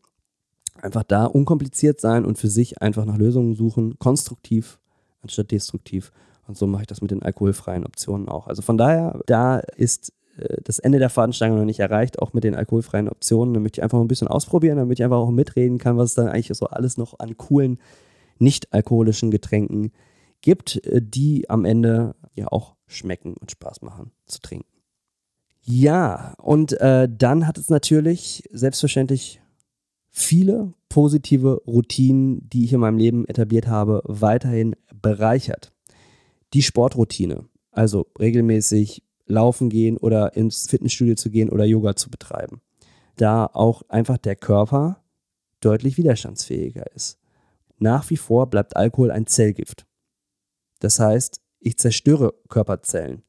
einfach 0.80 1.04
da 1.04 1.24
unkompliziert 1.24 2.00
sein 2.00 2.24
und 2.26 2.38
für 2.38 2.48
sich 2.48 2.82
einfach 2.82 3.06
nach 3.06 3.16
Lösungen 3.16 3.54
suchen, 3.54 3.98
konstruktiv 3.98 4.78
anstatt 5.22 5.52
destruktiv. 5.52 6.12
Und 6.46 6.56
so 6.56 6.66
mache 6.66 6.82
ich 6.82 6.88
das 6.88 7.00
mit 7.00 7.10
den 7.10 7.22
alkoholfreien 7.22 7.86
Optionen 7.86 8.28
auch. 8.28 8.46
Also 8.46 8.62
von 8.62 8.76
daher, 8.76 9.20
da 9.26 9.58
ist 9.58 10.12
äh, 10.38 10.56
das 10.64 10.78
Ende 10.78 10.98
der 10.98 11.10
Fadenstange 11.10 11.56
noch 11.56 11.64
nicht 11.64 11.80
erreicht, 11.80 12.20
auch 12.20 12.32
mit 12.32 12.44
den 12.44 12.54
alkoholfreien 12.54 13.08
Optionen. 13.08 13.54
Da 13.54 13.60
möchte 13.60 13.80
ich 13.80 13.82
einfach 13.82 14.00
ein 14.00 14.08
bisschen 14.08 14.28
ausprobieren, 14.28 14.78
damit 14.78 14.98
ich 14.98 15.04
einfach 15.04 15.18
auch 15.18 15.30
mitreden 15.30 15.78
kann, 15.78 15.96
was 15.96 16.10
es 16.10 16.14
dann 16.14 16.28
eigentlich 16.28 16.56
so 16.56 16.66
alles 16.66 16.96
noch 16.96 17.18
an 17.18 17.36
coolen, 17.36 17.78
nicht 18.38 18.72
alkoholischen 18.72 19.30
Getränken 19.30 19.82
gibt 19.82 19.96
gibt, 20.42 20.84
äh, 20.84 21.00
die 21.00 21.48
am 21.48 21.64
Ende 21.64 22.14
ja 22.34 22.48
auch 22.48 22.74
schmecken 22.86 23.34
und 23.40 23.50
Spaß 23.50 23.80
machen 23.80 24.10
zu 24.26 24.40
trinken. 24.40 24.66
Ja, 25.64 26.34
und 26.38 26.72
äh, 26.80 27.08
dann 27.10 27.46
hat 27.46 27.56
es 27.56 27.70
natürlich 27.70 28.42
selbstverständlich 28.50 29.40
viele 30.10 30.72
positive 30.88 31.62
Routinen, 31.66 32.48
die 32.50 32.64
ich 32.64 32.72
in 32.72 32.80
meinem 32.80 32.98
Leben 32.98 33.26
etabliert 33.26 33.68
habe, 33.68 34.02
weiterhin 34.04 34.74
bereichert. 35.00 35.71
Die 36.54 36.62
Sportroutine, 36.62 37.46
also 37.70 38.06
regelmäßig 38.18 39.02
laufen 39.26 39.70
gehen 39.70 39.96
oder 39.96 40.36
ins 40.36 40.68
Fitnessstudio 40.68 41.14
zu 41.14 41.30
gehen 41.30 41.50
oder 41.50 41.64
Yoga 41.64 41.96
zu 41.96 42.10
betreiben. 42.10 42.60
Da 43.16 43.46
auch 43.46 43.82
einfach 43.88 44.18
der 44.18 44.36
Körper 44.36 45.02
deutlich 45.60 45.96
widerstandsfähiger 45.96 46.92
ist. 46.94 47.18
Nach 47.78 48.08
wie 48.10 48.16
vor 48.16 48.48
bleibt 48.48 48.76
Alkohol 48.76 49.10
ein 49.10 49.26
Zellgift. 49.26 49.86
Das 50.80 50.98
heißt, 50.98 51.40
ich 51.60 51.78
zerstöre 51.78 52.34
Körperzellen. 52.48 53.22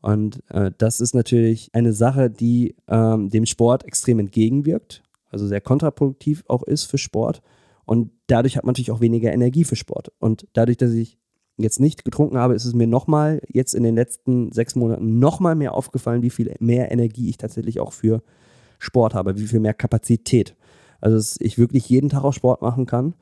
Und 0.00 0.42
äh, 0.50 0.70
das 0.76 1.00
ist 1.00 1.14
natürlich 1.14 1.70
eine 1.72 1.92
Sache, 1.92 2.30
die 2.30 2.76
ähm, 2.88 3.30
dem 3.30 3.46
Sport 3.46 3.84
extrem 3.84 4.18
entgegenwirkt, 4.18 5.02
also 5.30 5.46
sehr 5.46 5.60
kontraproduktiv 5.60 6.44
auch 6.48 6.62
ist 6.62 6.84
für 6.84 6.98
Sport. 6.98 7.42
Und 7.84 8.10
dadurch 8.26 8.56
hat 8.56 8.64
man 8.64 8.72
natürlich 8.72 8.90
auch 8.90 9.00
weniger 9.00 9.32
Energie 9.32 9.64
für 9.64 9.76
Sport. 9.76 10.12
Und 10.18 10.46
dadurch, 10.52 10.76
dass 10.76 10.92
ich 10.92 11.18
jetzt 11.56 11.80
nicht 11.80 12.04
getrunken 12.04 12.38
habe, 12.38 12.54
ist 12.54 12.64
es 12.64 12.74
mir 12.74 12.86
nochmal 12.86 13.40
jetzt 13.48 13.74
in 13.74 13.82
den 13.82 13.94
letzten 13.94 14.52
sechs 14.52 14.74
Monaten 14.74 15.18
nochmal 15.18 15.54
mehr 15.54 15.74
aufgefallen, 15.74 16.22
wie 16.22 16.30
viel 16.30 16.54
mehr 16.60 16.90
Energie 16.90 17.30
ich 17.30 17.38
tatsächlich 17.38 17.80
auch 17.80 17.92
für 17.92 18.22
Sport 18.78 19.14
habe, 19.14 19.38
wie 19.38 19.46
viel 19.46 19.60
mehr 19.60 19.74
Kapazität. 19.74 20.54
Also, 21.00 21.16
dass 21.16 21.36
ich 21.40 21.58
wirklich 21.58 21.88
jeden 21.88 22.10
Tag 22.10 22.24
auch 22.24 22.32
Sport 22.32 22.62
machen 22.62 22.86
kann, 22.86 23.14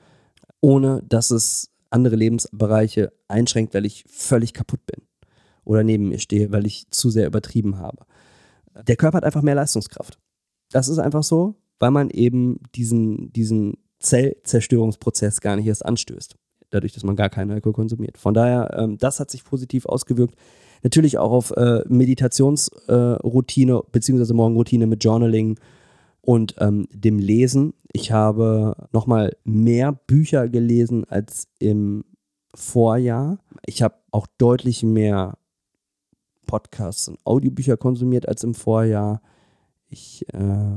ohne 0.61 1.03
dass 1.09 1.31
es 1.31 1.71
andere 1.91 2.17
Lebensbereiche 2.17 3.13
einschränkt, 3.29 3.75
weil 3.75 3.87
ich 3.87 4.05
völlig 4.09 4.53
kaputt 4.53 4.85
bin 4.87 5.03
oder 5.65 5.85
neben 5.85 6.09
mir 6.09 6.19
stehe, 6.19 6.53
weil 6.53 6.67
ich 6.67 6.91
zu 6.91 7.11
sehr 7.11 7.27
übertrieben 7.27 7.79
habe. 7.79 8.05
Der 8.87 8.97
Körper 8.97 9.19
hat 9.19 9.25
einfach 9.25 9.43
mehr 9.43 9.55
Leistungskraft. 9.55 10.19
Das 10.71 10.89
ist 10.89 10.99
einfach 10.99 11.23
so, 11.23 11.55
weil 11.79 11.93
man 11.93 12.11
eben 12.11 12.61
diesen, 12.75 13.33
diesen 13.33 13.79
Zellzerstörungsprozess 14.01 15.41
gar 15.41 15.57
nicht 15.57 15.67
erst 15.67 15.85
anstößt, 15.85 16.37
dadurch, 16.75 16.93
dass 16.93 17.05
man 17.05 17.17
gar 17.17 17.31
keinen 17.31 17.51
Alkohol 17.51 17.73
konsumiert. 17.73 18.19
Von 18.19 18.35
daher, 18.35 18.77
ähm, 18.79 18.99
das 18.99 19.21
hat 19.21 19.31
sich 19.31 19.45
positiv 19.45 19.87
ausgewirkt. 19.87 20.35
Natürlich 20.83 21.19
auch 21.19 21.33
auf 21.33 21.51
äh, 21.53 21.83
Meditationsroutine 21.89 23.73
äh, 23.73 23.83
beziehungsweise 23.91 24.35
Morgenroutine 24.35 24.87
mit 24.87 25.03
Journaling 25.03 25.59
und 26.21 26.57
ähm, 26.59 26.87
dem 26.93 27.19
Lesen. 27.19 27.75
Ich 27.93 28.13
habe 28.13 28.77
nochmal 28.93 29.37
mehr 29.45 29.93
Bücher 29.93 30.49
gelesen 30.49 31.05
als 31.05 31.49
im 31.59 32.05
Vorjahr. 32.55 33.39
Ich 33.67 33.83
habe 33.83 33.95
auch 34.11 34.27
deutlich 34.39 34.83
mehr 34.83 35.39
Podcasts 36.47 37.09
und 37.09 37.19
Audiobücher 37.25 37.77
konsumiert 37.77 38.29
als 38.29 38.45
im 38.45 38.55
Vorjahr. 38.55 39.23
Ich 39.89 40.27
äh, 40.33 40.77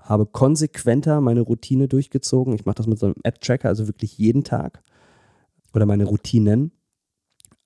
habe 0.00 0.26
konsequenter 0.26 1.20
meine 1.20 1.40
Routine 1.40 1.88
durchgezogen. 1.88 2.54
Ich 2.54 2.64
mache 2.64 2.76
das 2.76 2.86
mit 2.86 2.98
so 2.98 3.06
einem 3.06 3.16
App-Tracker, 3.22 3.68
also 3.68 3.86
wirklich 3.88 4.16
jeden 4.16 4.44
Tag. 4.44 4.82
Oder 5.74 5.86
meine 5.86 6.04
Routinen. 6.04 6.72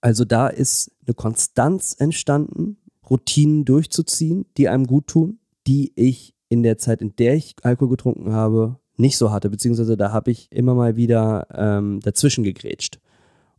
Also 0.00 0.24
da 0.24 0.48
ist 0.48 0.90
eine 1.06 1.14
Konstanz 1.14 1.94
entstanden, 1.98 2.78
Routinen 3.08 3.64
durchzuziehen, 3.64 4.46
die 4.56 4.68
einem 4.68 4.86
gut 4.86 5.06
tun, 5.06 5.38
die 5.66 5.92
ich 5.94 6.34
in 6.48 6.62
der 6.62 6.78
Zeit, 6.78 7.00
in 7.00 7.14
der 7.16 7.34
ich 7.34 7.54
Alkohol 7.62 7.90
getrunken 7.90 8.32
habe, 8.32 8.78
nicht 8.96 9.16
so 9.16 9.30
hatte. 9.30 9.48
Beziehungsweise 9.48 9.96
da 9.96 10.12
habe 10.12 10.30
ich 10.30 10.50
immer 10.50 10.74
mal 10.74 10.96
wieder 10.96 11.46
ähm, 11.54 12.00
dazwischen 12.00 12.44
gegrätscht 12.44 13.00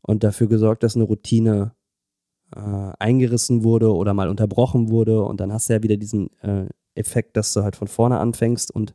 und 0.01 0.23
dafür 0.23 0.47
gesorgt, 0.47 0.83
dass 0.83 0.95
eine 0.95 1.05
Routine 1.05 1.73
äh, 2.55 2.91
eingerissen 2.99 3.63
wurde 3.63 3.93
oder 3.93 4.13
mal 4.13 4.29
unterbrochen 4.29 4.89
wurde. 4.89 5.23
Und 5.23 5.39
dann 5.39 5.51
hast 5.51 5.69
du 5.69 5.73
ja 5.73 5.83
wieder 5.83 5.97
diesen 5.97 6.29
äh, 6.41 6.67
Effekt, 6.95 7.37
dass 7.37 7.53
du 7.53 7.63
halt 7.63 7.75
von 7.75 7.87
vorne 7.87 8.19
anfängst 8.19 8.69
und 8.69 8.93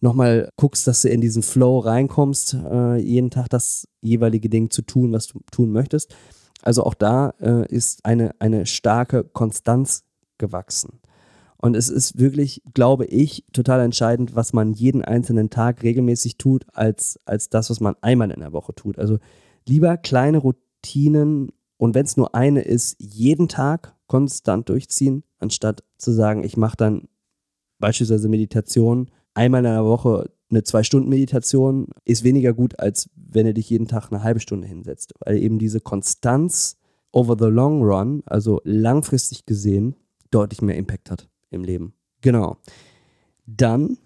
nochmal 0.00 0.50
guckst, 0.56 0.86
dass 0.86 1.02
du 1.02 1.08
in 1.08 1.20
diesen 1.20 1.42
Flow 1.42 1.78
reinkommst, 1.78 2.54
äh, 2.54 2.96
jeden 2.96 3.30
Tag 3.30 3.48
das 3.48 3.88
jeweilige 4.00 4.48
Ding 4.48 4.70
zu 4.70 4.82
tun, 4.82 5.12
was 5.12 5.28
du 5.28 5.40
tun 5.50 5.70
möchtest. 5.70 6.14
Also 6.62 6.84
auch 6.84 6.94
da 6.94 7.34
äh, 7.40 7.66
ist 7.72 8.04
eine, 8.04 8.34
eine 8.38 8.66
starke 8.66 9.24
Konstanz 9.24 10.04
gewachsen. 10.38 11.00
Und 11.58 11.74
es 11.74 11.88
ist 11.88 12.18
wirklich, 12.18 12.62
glaube 12.74 13.06
ich, 13.06 13.44
total 13.52 13.80
entscheidend, 13.80 14.34
was 14.36 14.52
man 14.52 14.74
jeden 14.74 15.02
einzelnen 15.02 15.50
Tag 15.50 15.82
regelmäßig 15.82 16.36
tut, 16.36 16.66
als, 16.72 17.18
als 17.24 17.48
das, 17.48 17.70
was 17.70 17.80
man 17.80 17.96
einmal 18.02 18.30
in 18.30 18.40
der 18.40 18.52
Woche 18.52 18.74
tut. 18.74 18.98
Also 18.98 19.18
lieber 19.66 19.96
kleine 19.96 20.38
Routinen 20.38 21.50
und 21.78 21.94
wenn 21.94 22.04
es 22.04 22.16
nur 22.16 22.34
eine 22.34 22.62
ist, 22.62 22.96
jeden 22.98 23.48
Tag 23.48 23.94
konstant 24.06 24.68
durchziehen, 24.68 25.24
anstatt 25.38 25.82
zu 25.98 26.12
sagen, 26.12 26.44
ich 26.44 26.56
mache 26.56 26.76
dann 26.76 27.08
beispielsweise 27.78 28.28
Meditation 28.28 29.10
einmal 29.36 29.64
in 29.64 29.70
der 29.70 29.84
Woche 29.84 30.30
eine 30.50 30.62
Zwei-Stunden-Meditation 30.62 31.88
ist 32.04 32.24
weniger 32.24 32.52
gut, 32.52 32.78
als 32.78 33.10
wenn 33.16 33.46
du 33.46 33.54
dich 33.54 33.68
jeden 33.68 33.88
Tag 33.88 34.10
eine 34.10 34.22
halbe 34.22 34.40
Stunde 34.40 34.66
hinsetzt. 34.66 35.14
Weil 35.20 35.38
eben 35.38 35.58
diese 35.58 35.80
Konstanz 35.80 36.78
over 37.12 37.36
the 37.38 37.50
long 37.50 37.82
run, 37.82 38.22
also 38.26 38.60
langfristig 38.64 39.46
gesehen, 39.46 39.96
deutlich 40.30 40.62
mehr 40.62 40.76
Impact 40.76 41.10
hat 41.10 41.28
im 41.50 41.64
Leben. 41.64 41.94
Genau. 42.20 42.58
Dann, 43.46 43.98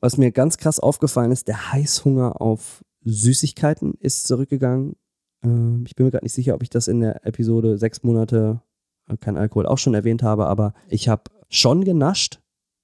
was 0.00 0.16
mir 0.16 0.30
ganz 0.30 0.58
krass 0.58 0.80
aufgefallen 0.80 1.32
ist, 1.32 1.48
der 1.48 1.72
Heißhunger 1.72 2.40
auf 2.40 2.84
Süßigkeiten 3.04 3.94
ist 4.00 4.26
zurückgegangen. 4.26 4.96
Ähm, 5.42 5.84
ich 5.86 5.94
bin 5.94 6.06
mir 6.06 6.12
gerade 6.12 6.24
nicht 6.24 6.34
sicher, 6.34 6.54
ob 6.54 6.62
ich 6.62 6.70
das 6.70 6.88
in 6.88 7.00
der 7.00 7.24
Episode 7.26 7.78
sechs 7.78 8.02
Monate 8.02 8.60
äh, 9.08 9.16
kein 9.16 9.36
Alkohol 9.36 9.66
auch 9.66 9.78
schon 9.78 9.94
erwähnt 9.94 10.22
habe, 10.22 10.46
aber 10.46 10.74
ich 10.88 11.08
habe 11.08 11.24
schon 11.48 11.84
genascht, 11.84 12.40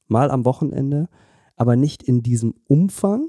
mal 0.07 0.31
am 0.31 0.45
Wochenende, 0.45 1.09
aber 1.56 1.76
nicht 1.76 2.02
in 2.02 2.23
diesem 2.23 2.54
Umfang, 2.66 3.28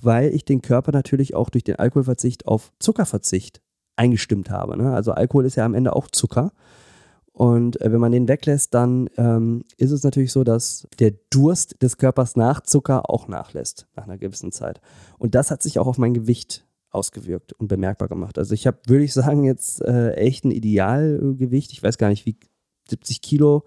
weil 0.00 0.34
ich 0.34 0.44
den 0.44 0.62
Körper 0.62 0.92
natürlich 0.92 1.34
auch 1.34 1.50
durch 1.50 1.64
den 1.64 1.76
Alkoholverzicht 1.76 2.46
auf 2.46 2.72
Zuckerverzicht 2.78 3.60
eingestimmt 3.96 4.50
habe. 4.50 4.76
Ne? 4.76 4.92
Also 4.92 5.12
Alkohol 5.12 5.46
ist 5.46 5.56
ja 5.56 5.64
am 5.64 5.74
Ende 5.74 5.94
auch 5.94 6.08
Zucker. 6.08 6.52
Und 7.32 7.80
äh, 7.80 7.90
wenn 7.90 8.00
man 8.00 8.12
den 8.12 8.28
weglässt, 8.28 8.74
dann 8.74 9.08
ähm, 9.16 9.64
ist 9.78 9.90
es 9.90 10.02
natürlich 10.02 10.32
so, 10.32 10.44
dass 10.44 10.86
der 10.98 11.14
Durst 11.30 11.82
des 11.82 11.96
Körpers 11.96 12.36
nach 12.36 12.60
Zucker 12.60 13.08
auch 13.08 13.26
nachlässt, 13.26 13.86
nach 13.96 14.04
einer 14.04 14.18
gewissen 14.18 14.52
Zeit. 14.52 14.80
Und 15.18 15.34
das 15.34 15.50
hat 15.50 15.62
sich 15.62 15.78
auch 15.78 15.86
auf 15.86 15.98
mein 15.98 16.14
Gewicht 16.14 16.66
ausgewirkt 16.90 17.54
und 17.54 17.68
bemerkbar 17.68 18.08
gemacht. 18.08 18.38
Also 18.38 18.52
ich 18.52 18.66
habe, 18.66 18.78
würde 18.86 19.04
ich 19.04 19.14
sagen, 19.14 19.44
jetzt 19.44 19.80
äh, 19.80 20.12
echt 20.12 20.44
ein 20.44 20.50
Idealgewicht. 20.50 21.72
Ich 21.72 21.82
weiß 21.82 21.96
gar 21.96 22.08
nicht, 22.08 22.26
wie 22.26 22.36
70 22.90 23.22
Kilo 23.22 23.64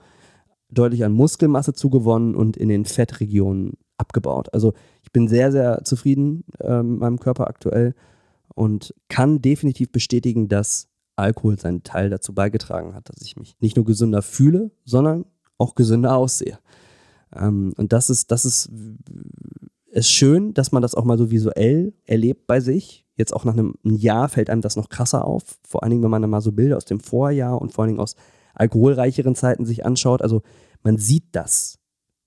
deutlich 0.70 1.04
an 1.04 1.12
Muskelmasse 1.12 1.74
zugewonnen 1.74 2.36
und 2.36 2.58
in 2.58 2.70
den 2.70 2.86
Fettregionen 2.86 3.78
abgebaut. 3.98 4.54
Also 4.54 4.74
ich 5.04 5.12
bin 5.12 5.28
sehr, 5.28 5.52
sehr 5.52 5.84
zufrieden 5.84 6.44
äh, 6.60 6.82
mit 6.82 7.00
meinem 7.00 7.20
Körper 7.20 7.48
aktuell 7.48 7.94
und 8.54 8.94
kann 9.10 9.42
definitiv 9.42 9.92
bestätigen, 9.92 10.48
dass 10.48 10.88
Alkohol 11.16 11.60
seinen 11.60 11.84
Teil 11.84 12.10
dazu 12.10 12.34
beigetragen 12.34 12.94
hat, 12.94 13.10
dass 13.10 13.22
ich 13.22 13.38
mich 13.38 13.56
nicht 13.60 13.76
nur 13.76 13.86
gesünder 13.86 14.22
fühle, 14.22 14.72
sondern 14.84 15.26
auch 15.58 15.76
gesünder 15.76 16.16
aussehe. 16.16 16.60
Ähm, 17.34 17.74
und 17.78 17.94
das 17.94 18.10
ist, 18.10 18.32
das 18.32 18.46
ist, 18.46 18.70
ist 19.88 20.10
schön, 20.10 20.54
dass 20.54 20.72
man 20.72 20.82
das 20.82 20.96
auch 20.96 21.06
mal 21.06 21.18
so 21.18 21.32
visuell 21.32 21.94
erlebt 22.06 22.48
bei 22.48 22.60
sich. 22.60 23.06
Jetzt 23.16 23.34
auch 23.34 23.46
nach 23.46 23.54
einem 23.54 23.76
Jahr 23.84 24.28
fällt 24.28 24.50
einem 24.50 24.62
das 24.62 24.76
noch 24.76 24.90
krasser 24.90 25.26
auf. 25.26 25.44
Vor 25.66 25.84
allen 25.84 25.92
Dingen, 25.92 26.04
wenn 26.04 26.12
man 26.12 26.22
dann 26.22 26.32
mal 26.32 26.42
so 26.42 26.52
Bilder 26.52 26.76
aus 26.76 26.86
dem 26.86 27.00
Vorjahr 27.00 27.62
und 27.62 27.72
vor 27.72 27.84
allen 27.84 27.92
Dingen 27.92 28.02
aus 28.02 28.16
alkoholreicheren 28.54 29.36
Zeiten 29.36 29.66
sich 29.66 29.86
anschaut. 29.86 30.22
Also 30.22 30.42
man 30.84 30.98
sieht 30.98 31.28
das. 31.32 31.80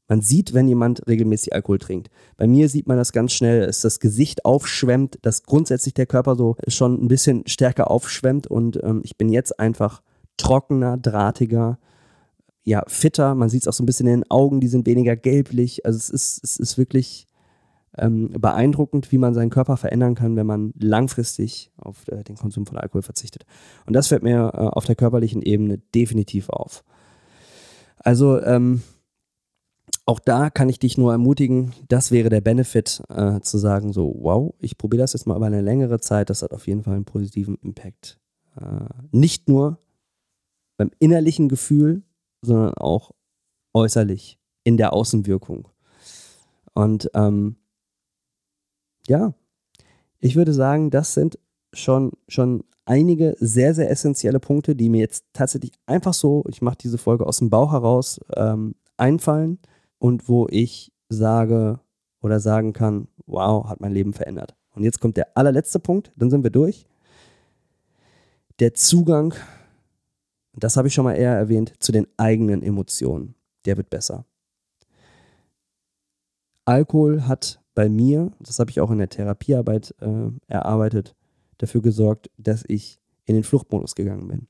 Man 0.08 0.22
sieht, 0.22 0.54
wenn 0.54 0.66
jemand 0.66 1.06
regelmäßig 1.06 1.52
Alkohol 1.52 1.78
trinkt. 1.78 2.08
Bei 2.36 2.46
mir 2.46 2.68
sieht 2.68 2.86
man 2.86 2.96
das 2.96 3.12
ganz 3.12 3.32
schnell, 3.32 3.66
dass 3.66 3.82
das 3.82 4.00
Gesicht 4.00 4.44
aufschwemmt, 4.44 5.18
dass 5.22 5.42
grundsätzlich 5.42 5.94
der 5.94 6.06
Körper 6.06 6.34
so 6.34 6.56
schon 6.66 6.94
ein 7.02 7.08
bisschen 7.08 7.46
stärker 7.46 7.90
aufschwemmt 7.90 8.46
und 8.46 8.82
ähm, 8.82 9.02
ich 9.04 9.16
bin 9.18 9.28
jetzt 9.28 9.60
einfach 9.60 10.02
trockener, 10.38 10.96
drahtiger, 10.96 11.78
ja, 12.64 12.82
fitter. 12.86 13.34
Man 13.34 13.50
sieht 13.50 13.62
es 13.62 13.68
auch 13.68 13.72
so 13.72 13.82
ein 13.82 13.86
bisschen 13.86 14.06
in 14.06 14.20
den 14.20 14.30
Augen, 14.30 14.60
die 14.60 14.68
sind 14.68 14.86
weniger 14.86 15.16
gelblich. 15.16 15.84
Also 15.84 15.96
es 15.96 16.10
ist, 16.10 16.44
es 16.44 16.56
ist 16.58 16.78
wirklich 16.78 17.26
ähm, 17.96 18.30
beeindruckend, 18.30 19.12
wie 19.12 19.18
man 19.18 19.34
seinen 19.34 19.50
Körper 19.50 19.76
verändern 19.76 20.14
kann, 20.14 20.36
wenn 20.36 20.46
man 20.46 20.72
langfristig 20.78 21.70
auf 21.76 22.06
äh, 22.08 22.22
den 22.24 22.36
Konsum 22.36 22.66
von 22.66 22.78
Alkohol 22.78 23.02
verzichtet. 23.02 23.44
Und 23.86 23.94
das 23.94 24.08
fällt 24.08 24.22
mir 24.22 24.52
äh, 24.54 24.58
auf 24.58 24.84
der 24.84 24.96
körperlichen 24.96 25.42
Ebene 25.42 25.78
definitiv 25.94 26.48
auf. 26.48 26.84
Also, 27.98 28.40
ähm, 28.42 28.82
auch 30.08 30.20
da 30.20 30.48
kann 30.48 30.70
ich 30.70 30.78
dich 30.78 30.96
nur 30.96 31.12
ermutigen, 31.12 31.74
das 31.88 32.10
wäre 32.10 32.30
der 32.30 32.40
Benefit, 32.40 33.02
äh, 33.10 33.40
zu 33.40 33.58
sagen, 33.58 33.92
so, 33.92 34.16
wow, 34.18 34.54
ich 34.58 34.78
probiere 34.78 35.02
das 35.02 35.12
jetzt 35.12 35.26
mal 35.26 35.36
über 35.36 35.44
eine 35.44 35.60
längere 35.60 36.00
Zeit, 36.00 36.30
das 36.30 36.40
hat 36.40 36.54
auf 36.54 36.66
jeden 36.66 36.82
Fall 36.82 36.94
einen 36.94 37.04
positiven 37.04 37.56
Impact. 37.56 38.18
Äh, 38.58 38.86
nicht 39.12 39.50
nur 39.50 39.78
beim 40.78 40.90
innerlichen 40.98 41.50
Gefühl, 41.50 42.04
sondern 42.40 42.72
auch 42.72 43.10
äußerlich 43.74 44.38
in 44.64 44.78
der 44.78 44.94
Außenwirkung. 44.94 45.68
Und 46.72 47.10
ähm, 47.12 47.56
ja, 49.06 49.34
ich 50.20 50.36
würde 50.36 50.54
sagen, 50.54 50.88
das 50.88 51.12
sind 51.12 51.38
schon, 51.74 52.12
schon 52.28 52.64
einige 52.86 53.36
sehr, 53.40 53.74
sehr 53.74 53.90
essentielle 53.90 54.40
Punkte, 54.40 54.74
die 54.74 54.88
mir 54.88 55.00
jetzt 55.00 55.26
tatsächlich 55.34 55.72
einfach 55.84 56.14
so, 56.14 56.44
ich 56.48 56.62
mache 56.62 56.78
diese 56.80 56.96
Folge 56.96 57.26
aus 57.26 57.40
dem 57.40 57.50
Bauch 57.50 57.72
heraus, 57.72 58.18
ähm, 58.34 58.74
einfallen 58.96 59.58
und 59.98 60.28
wo 60.28 60.46
ich 60.50 60.92
sage 61.08 61.80
oder 62.20 62.40
sagen 62.40 62.72
kann, 62.72 63.08
wow, 63.26 63.68
hat 63.68 63.80
mein 63.80 63.92
Leben 63.92 64.12
verändert. 64.12 64.56
Und 64.74 64.84
jetzt 64.84 65.00
kommt 65.00 65.16
der 65.16 65.36
allerletzte 65.36 65.78
Punkt, 65.78 66.12
dann 66.16 66.30
sind 66.30 66.42
wir 66.42 66.50
durch. 66.50 66.86
Der 68.58 68.74
Zugang, 68.74 69.34
das 70.54 70.76
habe 70.76 70.88
ich 70.88 70.94
schon 70.94 71.04
mal 71.04 71.14
eher 71.14 71.34
erwähnt, 71.34 71.74
zu 71.78 71.92
den 71.92 72.06
eigenen 72.16 72.62
Emotionen, 72.62 73.34
der 73.64 73.76
wird 73.76 73.90
besser. 73.90 74.24
Alkohol 76.64 77.26
hat 77.26 77.62
bei 77.74 77.88
mir, 77.88 78.32
das 78.40 78.58
habe 78.58 78.70
ich 78.70 78.80
auch 78.80 78.90
in 78.90 78.98
der 78.98 79.08
Therapiearbeit 79.08 79.94
äh, 80.00 80.30
erarbeitet, 80.48 81.14
dafür 81.58 81.80
gesorgt, 81.80 82.30
dass 82.36 82.64
ich 82.66 83.00
in 83.24 83.34
den 83.34 83.44
Fluchtmodus 83.44 83.94
gegangen 83.94 84.28
bin 84.28 84.48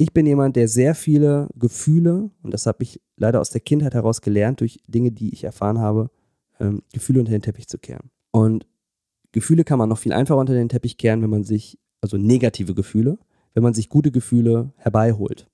ich 0.00 0.14
bin 0.14 0.24
jemand, 0.24 0.56
der 0.56 0.66
sehr 0.66 0.94
viele 0.94 1.48
Gefühle, 1.54 2.30
und 2.42 2.54
das 2.54 2.64
habe 2.64 2.82
ich 2.84 3.02
leider 3.18 3.38
aus 3.38 3.50
der 3.50 3.60
Kindheit 3.60 3.92
heraus 3.92 4.22
gelernt, 4.22 4.62
durch 4.62 4.80
Dinge, 4.88 5.12
die 5.12 5.30
ich 5.30 5.44
erfahren 5.44 5.78
habe, 5.78 6.08
ähm, 6.58 6.80
Gefühle 6.94 7.20
unter 7.20 7.32
den 7.32 7.42
Teppich 7.42 7.68
zu 7.68 7.76
kehren. 7.76 8.10
Und 8.30 8.66
Gefühle 9.32 9.62
kann 9.62 9.78
man 9.78 9.90
noch 9.90 9.98
viel 9.98 10.14
einfacher 10.14 10.40
unter 10.40 10.54
den 10.54 10.70
Teppich 10.70 10.96
kehren, 10.96 11.20
wenn 11.20 11.28
man 11.28 11.44
sich, 11.44 11.78
also 12.00 12.16
negative 12.16 12.74
Gefühle, 12.74 13.18
wenn 13.52 13.62
man 13.62 13.74
sich 13.74 13.90
gute 13.90 14.10
Gefühle 14.10 14.72
herbeiholt. 14.78 15.48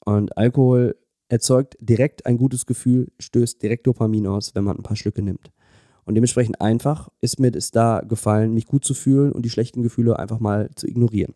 Und 0.00 0.34
Alkohol 0.38 0.96
erzeugt 1.28 1.76
direkt 1.78 2.24
ein 2.24 2.38
gutes 2.38 2.64
Gefühl, 2.64 3.12
stößt 3.18 3.62
direkt 3.62 3.86
Dopamin 3.86 4.28
aus, 4.28 4.54
wenn 4.54 4.64
man 4.64 4.78
ein 4.78 4.82
paar 4.82 4.96
Schlücke 4.96 5.20
nimmt. 5.20 5.52
Und 6.04 6.14
dementsprechend 6.14 6.62
einfach 6.62 7.10
ist 7.20 7.38
mir 7.38 7.54
es 7.54 7.70
da 7.70 8.00
gefallen, 8.00 8.54
mich 8.54 8.64
gut 8.64 8.86
zu 8.86 8.94
fühlen 8.94 9.30
und 9.30 9.44
die 9.44 9.50
schlechten 9.50 9.82
Gefühle 9.82 10.18
einfach 10.18 10.40
mal 10.40 10.70
zu 10.74 10.86
ignorieren. 10.88 11.34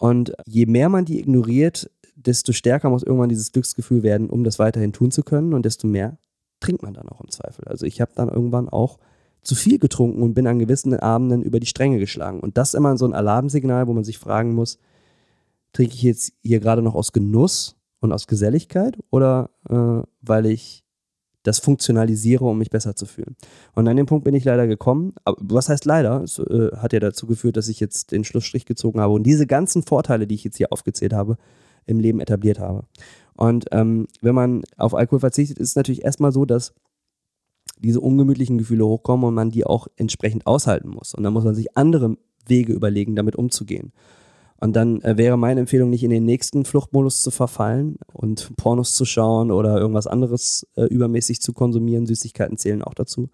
Und 0.00 0.32
je 0.46 0.64
mehr 0.64 0.88
man 0.88 1.04
die 1.04 1.20
ignoriert, 1.20 1.90
desto 2.14 2.52
stärker 2.52 2.88
muss 2.88 3.02
irgendwann 3.02 3.28
dieses 3.28 3.52
Glücksgefühl 3.52 4.02
werden, 4.02 4.30
um 4.30 4.44
das 4.44 4.58
weiterhin 4.58 4.94
tun 4.94 5.10
zu 5.10 5.22
können 5.22 5.52
und 5.52 5.66
desto 5.66 5.86
mehr 5.86 6.16
trinkt 6.58 6.82
man 6.82 6.94
dann 6.94 7.06
auch 7.10 7.20
im 7.20 7.28
Zweifel. 7.28 7.66
Also 7.68 7.84
ich 7.84 8.00
habe 8.00 8.10
dann 8.14 8.30
irgendwann 8.30 8.70
auch 8.70 8.98
zu 9.42 9.54
viel 9.54 9.78
getrunken 9.78 10.22
und 10.22 10.32
bin 10.32 10.46
an 10.46 10.58
gewissen 10.58 10.94
Abenden 10.94 11.42
über 11.42 11.60
die 11.60 11.66
Stränge 11.66 11.98
geschlagen. 11.98 12.40
Und 12.40 12.56
das 12.56 12.70
ist 12.70 12.74
immer 12.76 12.96
so 12.96 13.04
ein 13.04 13.12
Alarmsignal, 13.12 13.88
wo 13.88 13.92
man 13.92 14.04
sich 14.04 14.16
fragen 14.16 14.54
muss, 14.54 14.78
trinke 15.74 15.92
ich 15.92 16.02
jetzt 16.02 16.32
hier 16.42 16.60
gerade 16.60 16.80
noch 16.80 16.94
aus 16.94 17.12
Genuss 17.12 17.76
und 18.00 18.10
aus 18.10 18.26
Geselligkeit 18.26 18.98
oder 19.10 19.50
äh, 19.68 20.02
weil 20.22 20.46
ich 20.46 20.82
das 21.42 21.58
funktionalisiere, 21.58 22.44
um 22.44 22.58
mich 22.58 22.70
besser 22.70 22.94
zu 22.94 23.06
fühlen. 23.06 23.36
Und 23.74 23.88
an 23.88 23.96
dem 23.96 24.06
Punkt 24.06 24.24
bin 24.24 24.34
ich 24.34 24.44
leider 24.44 24.66
gekommen. 24.66 25.14
Aber 25.24 25.36
was 25.40 25.68
heißt 25.68 25.84
leider? 25.84 26.22
Es 26.22 26.38
äh, 26.38 26.70
hat 26.76 26.92
ja 26.92 27.00
dazu 27.00 27.26
geführt, 27.26 27.56
dass 27.56 27.68
ich 27.68 27.80
jetzt 27.80 28.12
den 28.12 28.24
Schlussstrich 28.24 28.66
gezogen 28.66 29.00
habe 29.00 29.14
und 29.14 29.22
diese 29.22 29.46
ganzen 29.46 29.82
Vorteile, 29.82 30.26
die 30.26 30.34
ich 30.34 30.44
jetzt 30.44 30.56
hier 30.56 30.72
aufgezählt 30.72 31.12
habe, 31.12 31.36
im 31.86 31.98
Leben 31.98 32.20
etabliert 32.20 32.58
habe. 32.58 32.84
Und 33.34 33.66
ähm, 33.72 34.06
wenn 34.20 34.34
man 34.34 34.62
auf 34.76 34.94
Alkohol 34.94 35.20
verzichtet, 35.20 35.58
ist 35.58 35.70
es 35.70 35.76
natürlich 35.76 36.04
erstmal 36.04 36.32
so, 36.32 36.44
dass 36.44 36.74
diese 37.78 38.00
ungemütlichen 38.00 38.58
Gefühle 38.58 38.86
hochkommen 38.86 39.26
und 39.26 39.34
man 39.34 39.50
die 39.50 39.64
auch 39.64 39.88
entsprechend 39.96 40.46
aushalten 40.46 40.88
muss. 40.88 41.14
Und 41.14 41.22
dann 41.22 41.32
muss 41.32 41.44
man 41.44 41.54
sich 41.54 41.76
andere 41.76 42.16
Wege 42.46 42.74
überlegen, 42.74 43.16
damit 43.16 43.36
umzugehen. 43.36 43.92
Und 44.60 44.76
dann 44.76 45.00
äh, 45.00 45.16
wäre 45.16 45.38
meine 45.38 45.60
Empfehlung, 45.60 45.88
nicht 45.88 46.04
in 46.04 46.10
den 46.10 46.26
nächsten 46.26 46.66
Fluchtmodus 46.66 47.22
zu 47.22 47.30
verfallen 47.30 47.96
und 48.12 48.54
Pornos 48.56 48.94
zu 48.94 49.06
schauen 49.06 49.50
oder 49.50 49.78
irgendwas 49.78 50.06
anderes 50.06 50.66
äh, 50.76 50.84
übermäßig 50.84 51.40
zu 51.40 51.54
konsumieren. 51.54 52.06
Süßigkeiten 52.06 52.58
zählen 52.58 52.82
auch 52.82 52.94
dazu. 52.94 53.30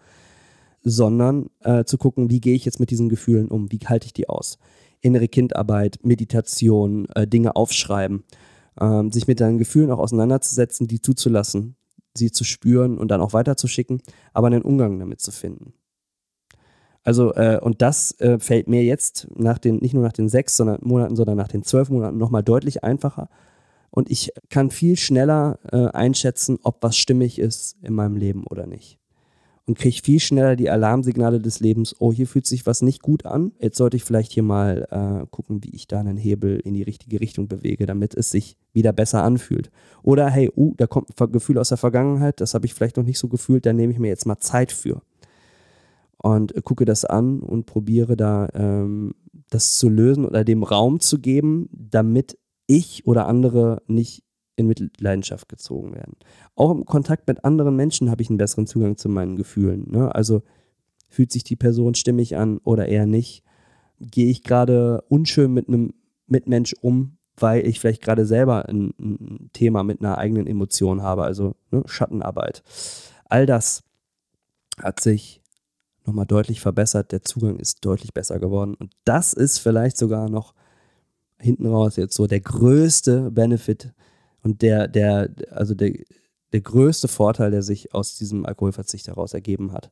Sondern 0.83 1.51
äh, 1.61 1.85
zu 1.85 1.99
gucken, 1.99 2.31
wie 2.31 2.41
gehe 2.41 2.55
ich 2.55 2.65
jetzt 2.65 2.79
mit 2.79 2.91
diesen 2.91 3.09
Gefühlen 3.09 3.49
um? 3.49 3.73
Wie 3.73 3.81
halte 3.87 4.07
ich 4.07 4.13
die 4.13 4.29
aus? 4.29 4.59
Innere 5.01 5.27
Kindarbeit, 5.27 5.99
Meditation, 6.05 7.09
äh, 7.17 7.27
Dinge 7.27 7.57
aufschreiben, 7.57 8.23
ähm, 8.81 9.11
sich 9.11 9.27
mit 9.27 9.41
deinen 9.41 9.59
Gefühlen 9.59 9.91
auch 9.91 9.99
auseinanderzusetzen, 9.99 10.87
die 10.87 11.01
zuzulassen, 11.01 11.75
sie 12.15 12.31
zu 12.31 12.45
spüren 12.45 12.99
und 12.99 13.09
dann 13.11 13.21
auch 13.21 13.33
weiterzuschicken, 13.33 14.01
aber 14.33 14.47
einen 14.47 14.63
Umgang 14.63 15.01
damit 15.01 15.21
zu 15.21 15.33
finden. 15.33 15.75
Also, 17.07 17.33
äh, 17.35 17.61
und 17.63 17.83
das 17.83 18.19
äh, 18.21 18.41
fällt 18.41 18.67
mir 18.67 18.83
jetzt 18.83 19.29
nach 19.37 19.59
den, 19.59 19.77
nicht 19.77 19.95
nur 19.95 20.03
nach 20.03 20.13
den 20.13 20.29
sechs 20.29 20.57
sondern 20.57 20.81
Monaten, 20.83 21.15
sondern 21.15 21.37
nach 21.37 21.47
den 21.47 21.63
zwölf 21.63 21.89
Monaten 21.89 22.19
nochmal 22.19 22.43
deutlich 22.43 22.83
einfacher. 22.83 23.29
Und 23.91 24.11
ich 24.11 24.33
kann 24.51 24.73
viel 24.73 24.97
schneller 24.97 25.61
äh, 25.71 25.87
einschätzen, 25.87 26.59
ob 26.65 26.83
was 26.83 26.97
stimmig 26.97 27.39
ist 27.39 27.77
in 27.81 27.95
meinem 27.95 28.17
Leben 28.17 28.45
oder 28.45 28.67
nicht. 28.67 28.99
Und 29.67 29.79
kriege 29.79 30.01
viel 30.03 30.19
schneller 30.19 30.57
die 30.57 30.69
Alarmsignale 30.69 31.41
des 31.41 31.61
Lebens, 31.61 31.95
oh, 32.01 32.13
hier 32.13 32.27
fühlt 32.27 32.47
sich 32.47 32.67
was 32.67 32.83
nicht 32.83 33.03
gut 33.03 33.25
an. 33.25 33.53
Jetzt 33.61 33.79
sollte 33.79 33.97
ich 33.97 34.03
vielleicht 34.03 34.33
hier 34.33 34.43
mal 34.43 34.89
äh, 34.91 35.27
gucken, 35.31 35.63
wie 35.63 35.77
ich 35.77 35.87
da 35.87 36.01
einen 36.01 36.17
Hebel 36.17 36.59
in 36.59 36.75
die 36.75 36.83
richtige 36.83 37.21
Richtung 37.21 37.47
bewege, 37.47 37.87
damit 37.87 38.17
es 38.17 38.33
sich 38.33 38.57
wieder 38.73 38.93
besser 38.93 39.23
anfühlt. 39.23 39.71
Oder 40.03 40.29
hey, 40.29 40.51
uh, 40.57 40.75
da 40.77 40.89
kommt 40.89 41.11
ein 41.21 41.33
Gefühl 41.33 41.59
aus 41.59 41.69
der 41.69 41.79
Vergangenheit, 41.79 42.41
das 42.41 42.55
habe 42.55 42.67
ich 42.67 42.75
vielleicht 42.75 42.97
noch 42.97 43.05
nicht 43.05 43.21
so 43.21 43.29
gefühlt, 43.29 43.65
da 43.65 43.73
nehme 43.73 43.93
ich 43.93 44.01
mir 44.01 44.09
jetzt 44.09 44.27
mal 44.27 44.39
Zeit 44.39 44.73
für 44.73 45.03
und 46.19 46.55
gucke 46.65 46.85
das 46.85 47.05
an 47.05 47.41
und 47.41 47.67
probiere 47.67 48.17
da 48.17 48.49
ähm, 48.55 49.15
das 49.51 49.79
zu 49.79 49.89
lösen 49.89 50.25
oder 50.25 50.45
dem 50.45 50.63
Raum 50.63 51.01
zu 51.01 51.21
geben, 51.21 51.69
damit 51.73 52.39
ich 52.67 53.07
oder 53.07 53.27
andere 53.27 53.83
nicht 53.87 54.25
in 54.57 54.67
Mitleidenschaft 54.67 55.49
gezogen 55.49 55.95
werden. 55.95 56.17
Auch 56.55 56.71
im 56.71 56.85
Kontakt 56.87 57.29
mit 57.29 57.45
anderen 57.45 57.77
Menschen 57.77 58.11
habe 58.11 58.23
ich 58.23 58.31
einen 58.31 58.39
besseren 58.39 58.67
Zugang 58.67 58.97
zu 58.97 59.09
meinen 59.09 59.37
Gefühlen. 59.37 59.91
Ne? 59.91 60.15
Also 60.15 60.43
fühlt 61.09 61.31
sich 61.31 61.45
die 61.45 61.57
Person 61.57 61.95
stimmig 61.95 62.37
an 62.37 62.59
oder 62.59 62.89
eher 62.89 63.07
nicht? 63.07 63.45
Gehe 64.01 64.31
ich 64.31 64.43
gerade 64.43 65.03
unschön 65.09 65.53
mit 65.53 65.69
einem 65.69 65.93
Mitmensch 66.27 66.75
um, 66.81 67.19
weil 67.37 67.67
ich 67.67 67.81
vielleicht 67.81 68.03
gerade 68.03 68.27
selber 68.27 68.69
ein, 68.69 68.95
ein, 68.99 69.51
Thema 69.53 69.83
mit 69.83 70.01
einer 70.01 70.19
eigenen 70.19 70.47
Emotion 70.47 71.03
habe, 71.03 71.25
also 71.25 71.55
ne, 71.71 71.83
Schattenarbeit. 71.87 72.63
All 73.27 73.47
das 73.47 73.85
hat 74.79 75.01
sich 75.01 75.43
nochmal 76.07 76.27
deutlich 76.27 76.61
verbessert. 76.61 77.13
Der 77.13 77.23
Zugang 77.23 77.59
ist 77.59 77.85
deutlich 77.85 78.15
besser 78.15 78.39
geworden. 78.39 78.75
Und 78.75 78.93
das 79.05 79.33
ist 79.33 79.59
vielleicht 79.59 79.97
sogar 79.97 80.29
noch 80.29 80.55
hinten 81.39 81.67
raus 81.67 81.97
jetzt 81.97 82.15
so 82.15 82.27
der 82.27 82.41
größte 82.41 83.31
Benefit 83.31 83.93
und 84.43 84.63
der, 84.63 84.89
der, 84.89 85.31
also 85.51 85.75
der, 85.75 85.93
der 86.53 86.61
größte 86.61 87.09
Vorteil, 87.09 87.51
der 87.51 87.63
sich 87.63 87.95
aus 87.95 88.17
diesem 88.17 88.47
Alkoholverzicht 88.47 89.09
heraus 89.09 89.35
ergeben 89.35 89.73
hat. 89.73 89.91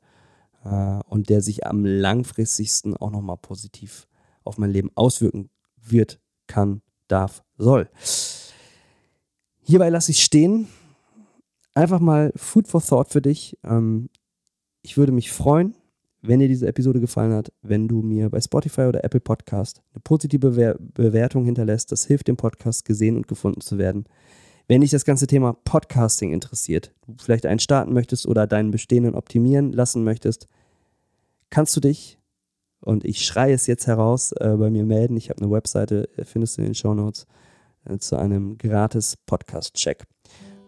Äh, 0.65 1.01
und 1.09 1.29
der 1.29 1.43
sich 1.43 1.67
am 1.67 1.85
langfristigsten 1.85 2.97
auch 2.97 3.11
nochmal 3.11 3.37
positiv 3.37 4.07
auf 4.45 4.59
mein 4.59 4.71
Leben 4.71 4.91
auswirken 4.95 5.51
wird, 5.77 6.21
kann, 6.47 6.83
darf, 7.09 7.43
soll. 7.57 7.89
Hierbei 9.63 9.89
lasse 9.89 10.13
ich 10.13 10.23
stehen. 10.23 10.69
Einfach 11.75 12.01
mal 12.01 12.33
Food 12.37 12.69
for 12.69 12.83
Thought 12.83 13.11
für 13.11 13.23
dich. 13.23 13.59
Ähm, 13.65 14.09
ich 14.83 14.97
würde 14.97 15.13
mich 15.13 15.33
freuen, 15.33 15.75
wenn 16.27 16.41
dir 16.41 16.49
diese 16.49 16.67
Episode 16.67 17.01
gefallen 17.01 17.33
hat, 17.33 17.53
wenn 17.63 17.87
du 17.87 18.01
mir 18.01 18.31
bei 18.31 18.41
Spotify 18.41 18.83
oder 18.83 19.05
Apple 19.05 19.21
Podcast 19.21 19.83
eine 19.93 20.01
positive 20.03 20.51
Bewer 20.51 20.77
Bewertung 20.79 21.45
hinterlässt. 21.45 21.93
Das 21.93 22.07
hilft 22.07 22.29
dem 22.29 22.37
Podcast 22.37 22.85
gesehen 22.85 23.17
und 23.17 23.29
gefunden 23.29 23.61
zu 23.61 23.79
werden. 23.79 24.05
Wenn 24.67 24.81
dich 24.81 24.91
das 24.91 25.05
ganze 25.05 25.27
Thema 25.27 25.53
Podcasting 25.53 26.33
interessiert, 26.33 26.93
du 27.07 27.15
vielleicht 27.23 27.45
einen 27.45 27.59
starten 27.59 27.93
möchtest 27.93 28.27
oder 28.27 28.47
deinen 28.47 28.71
bestehenden 28.71 29.15
optimieren 29.15 29.73
lassen 29.73 30.03
möchtest, 30.03 30.49
kannst 31.51 31.77
du 31.77 31.81
dich, 31.81 32.19
und 32.81 33.05
ich 33.05 33.25
schreie 33.25 33.53
es 33.53 33.67
jetzt 33.67 33.87
heraus, 33.87 34.33
äh, 34.33 34.57
bei 34.57 34.71
mir 34.71 34.85
melden. 34.85 35.17
Ich 35.17 35.29
habe 35.29 35.43
eine 35.43 35.51
Webseite, 35.51 36.09
äh, 36.17 36.25
findest 36.25 36.57
du 36.57 36.63
in 36.63 36.69
den 36.69 36.75
Show 36.75 36.95
Notes, 36.95 37.27
äh, 37.85 37.99
zu 37.99 38.17
einem 38.17 38.57
gratis 38.57 39.19
Podcast-Check 39.27 40.05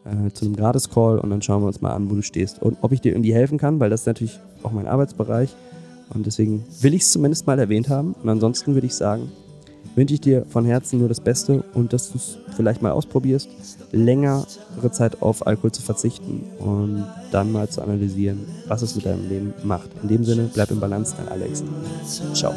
äh, 0.07 0.33
zu 0.33 0.45
einem 0.45 0.57
Gratis-Call 0.57 1.19
und 1.19 1.31
dann 1.31 1.43
schauen 1.43 1.63
wir 1.63 1.67
uns 1.67 1.81
mal 1.81 1.93
an, 1.93 2.11
wo 2.11 2.15
du 2.15 2.23
stehst 2.23 2.63
und 2.63 2.79
ob 2.83 2.93
ich 2.93 3.01
dir 3.01 3.13
irgendwie 3.13 3.35
helfen 3.35 3.59
kann, 3.59 3.81
weil 3.81 3.91
das 3.91 4.01
ist 4.01 4.07
natürlich 4.07 4.39
auch 4.63 4.73
mein 4.73 4.87
Arbeitsbereich 4.87 5.55
und 6.15 6.27
deswegen 6.27 6.65
will 6.81 6.95
ich 6.95 7.03
es 7.03 7.13
zumindest 7.13 7.47
mal 7.47 7.59
erwähnt 7.59 7.89
haben 7.89 8.15
und 8.23 8.29
ansonsten 8.29 8.75
würde 8.75 8.87
ich 8.87 8.95
sagen, 8.95 9.31
wünsche 9.95 10.15
ich 10.15 10.21
dir 10.21 10.45
von 10.47 10.65
Herzen 10.65 10.99
nur 10.99 11.09
das 11.09 11.21
Beste 11.21 11.65
und 11.75 11.93
dass 11.93 12.11
du 12.13 12.19
es 12.19 12.39
vielleicht 12.55 12.83
mal 12.83 12.93
ausprobierst, 12.93 13.49
längere 13.93 14.47
Zeit 14.91 15.23
auf 15.23 15.47
Alkohol 15.47 15.73
zu 15.73 15.83
verzichten 15.83 16.45
und 16.59 17.05
dann 17.33 17.53
mal 17.53 17.69
zu 17.69 17.83
analysieren, 17.83 18.41
was 18.69 18.83
es 18.83 18.95
mit 18.95 19.07
deinem 19.07 19.29
Leben 19.29 19.55
macht. 19.65 19.91
In 20.03 20.09
dem 20.09 20.25
Sinne, 20.25 20.51
bleib 20.53 20.71
im 20.71 20.81
Balance, 20.81 21.15
dein 21.17 21.29
Alex. 21.29 21.65
Ciao. 22.35 22.55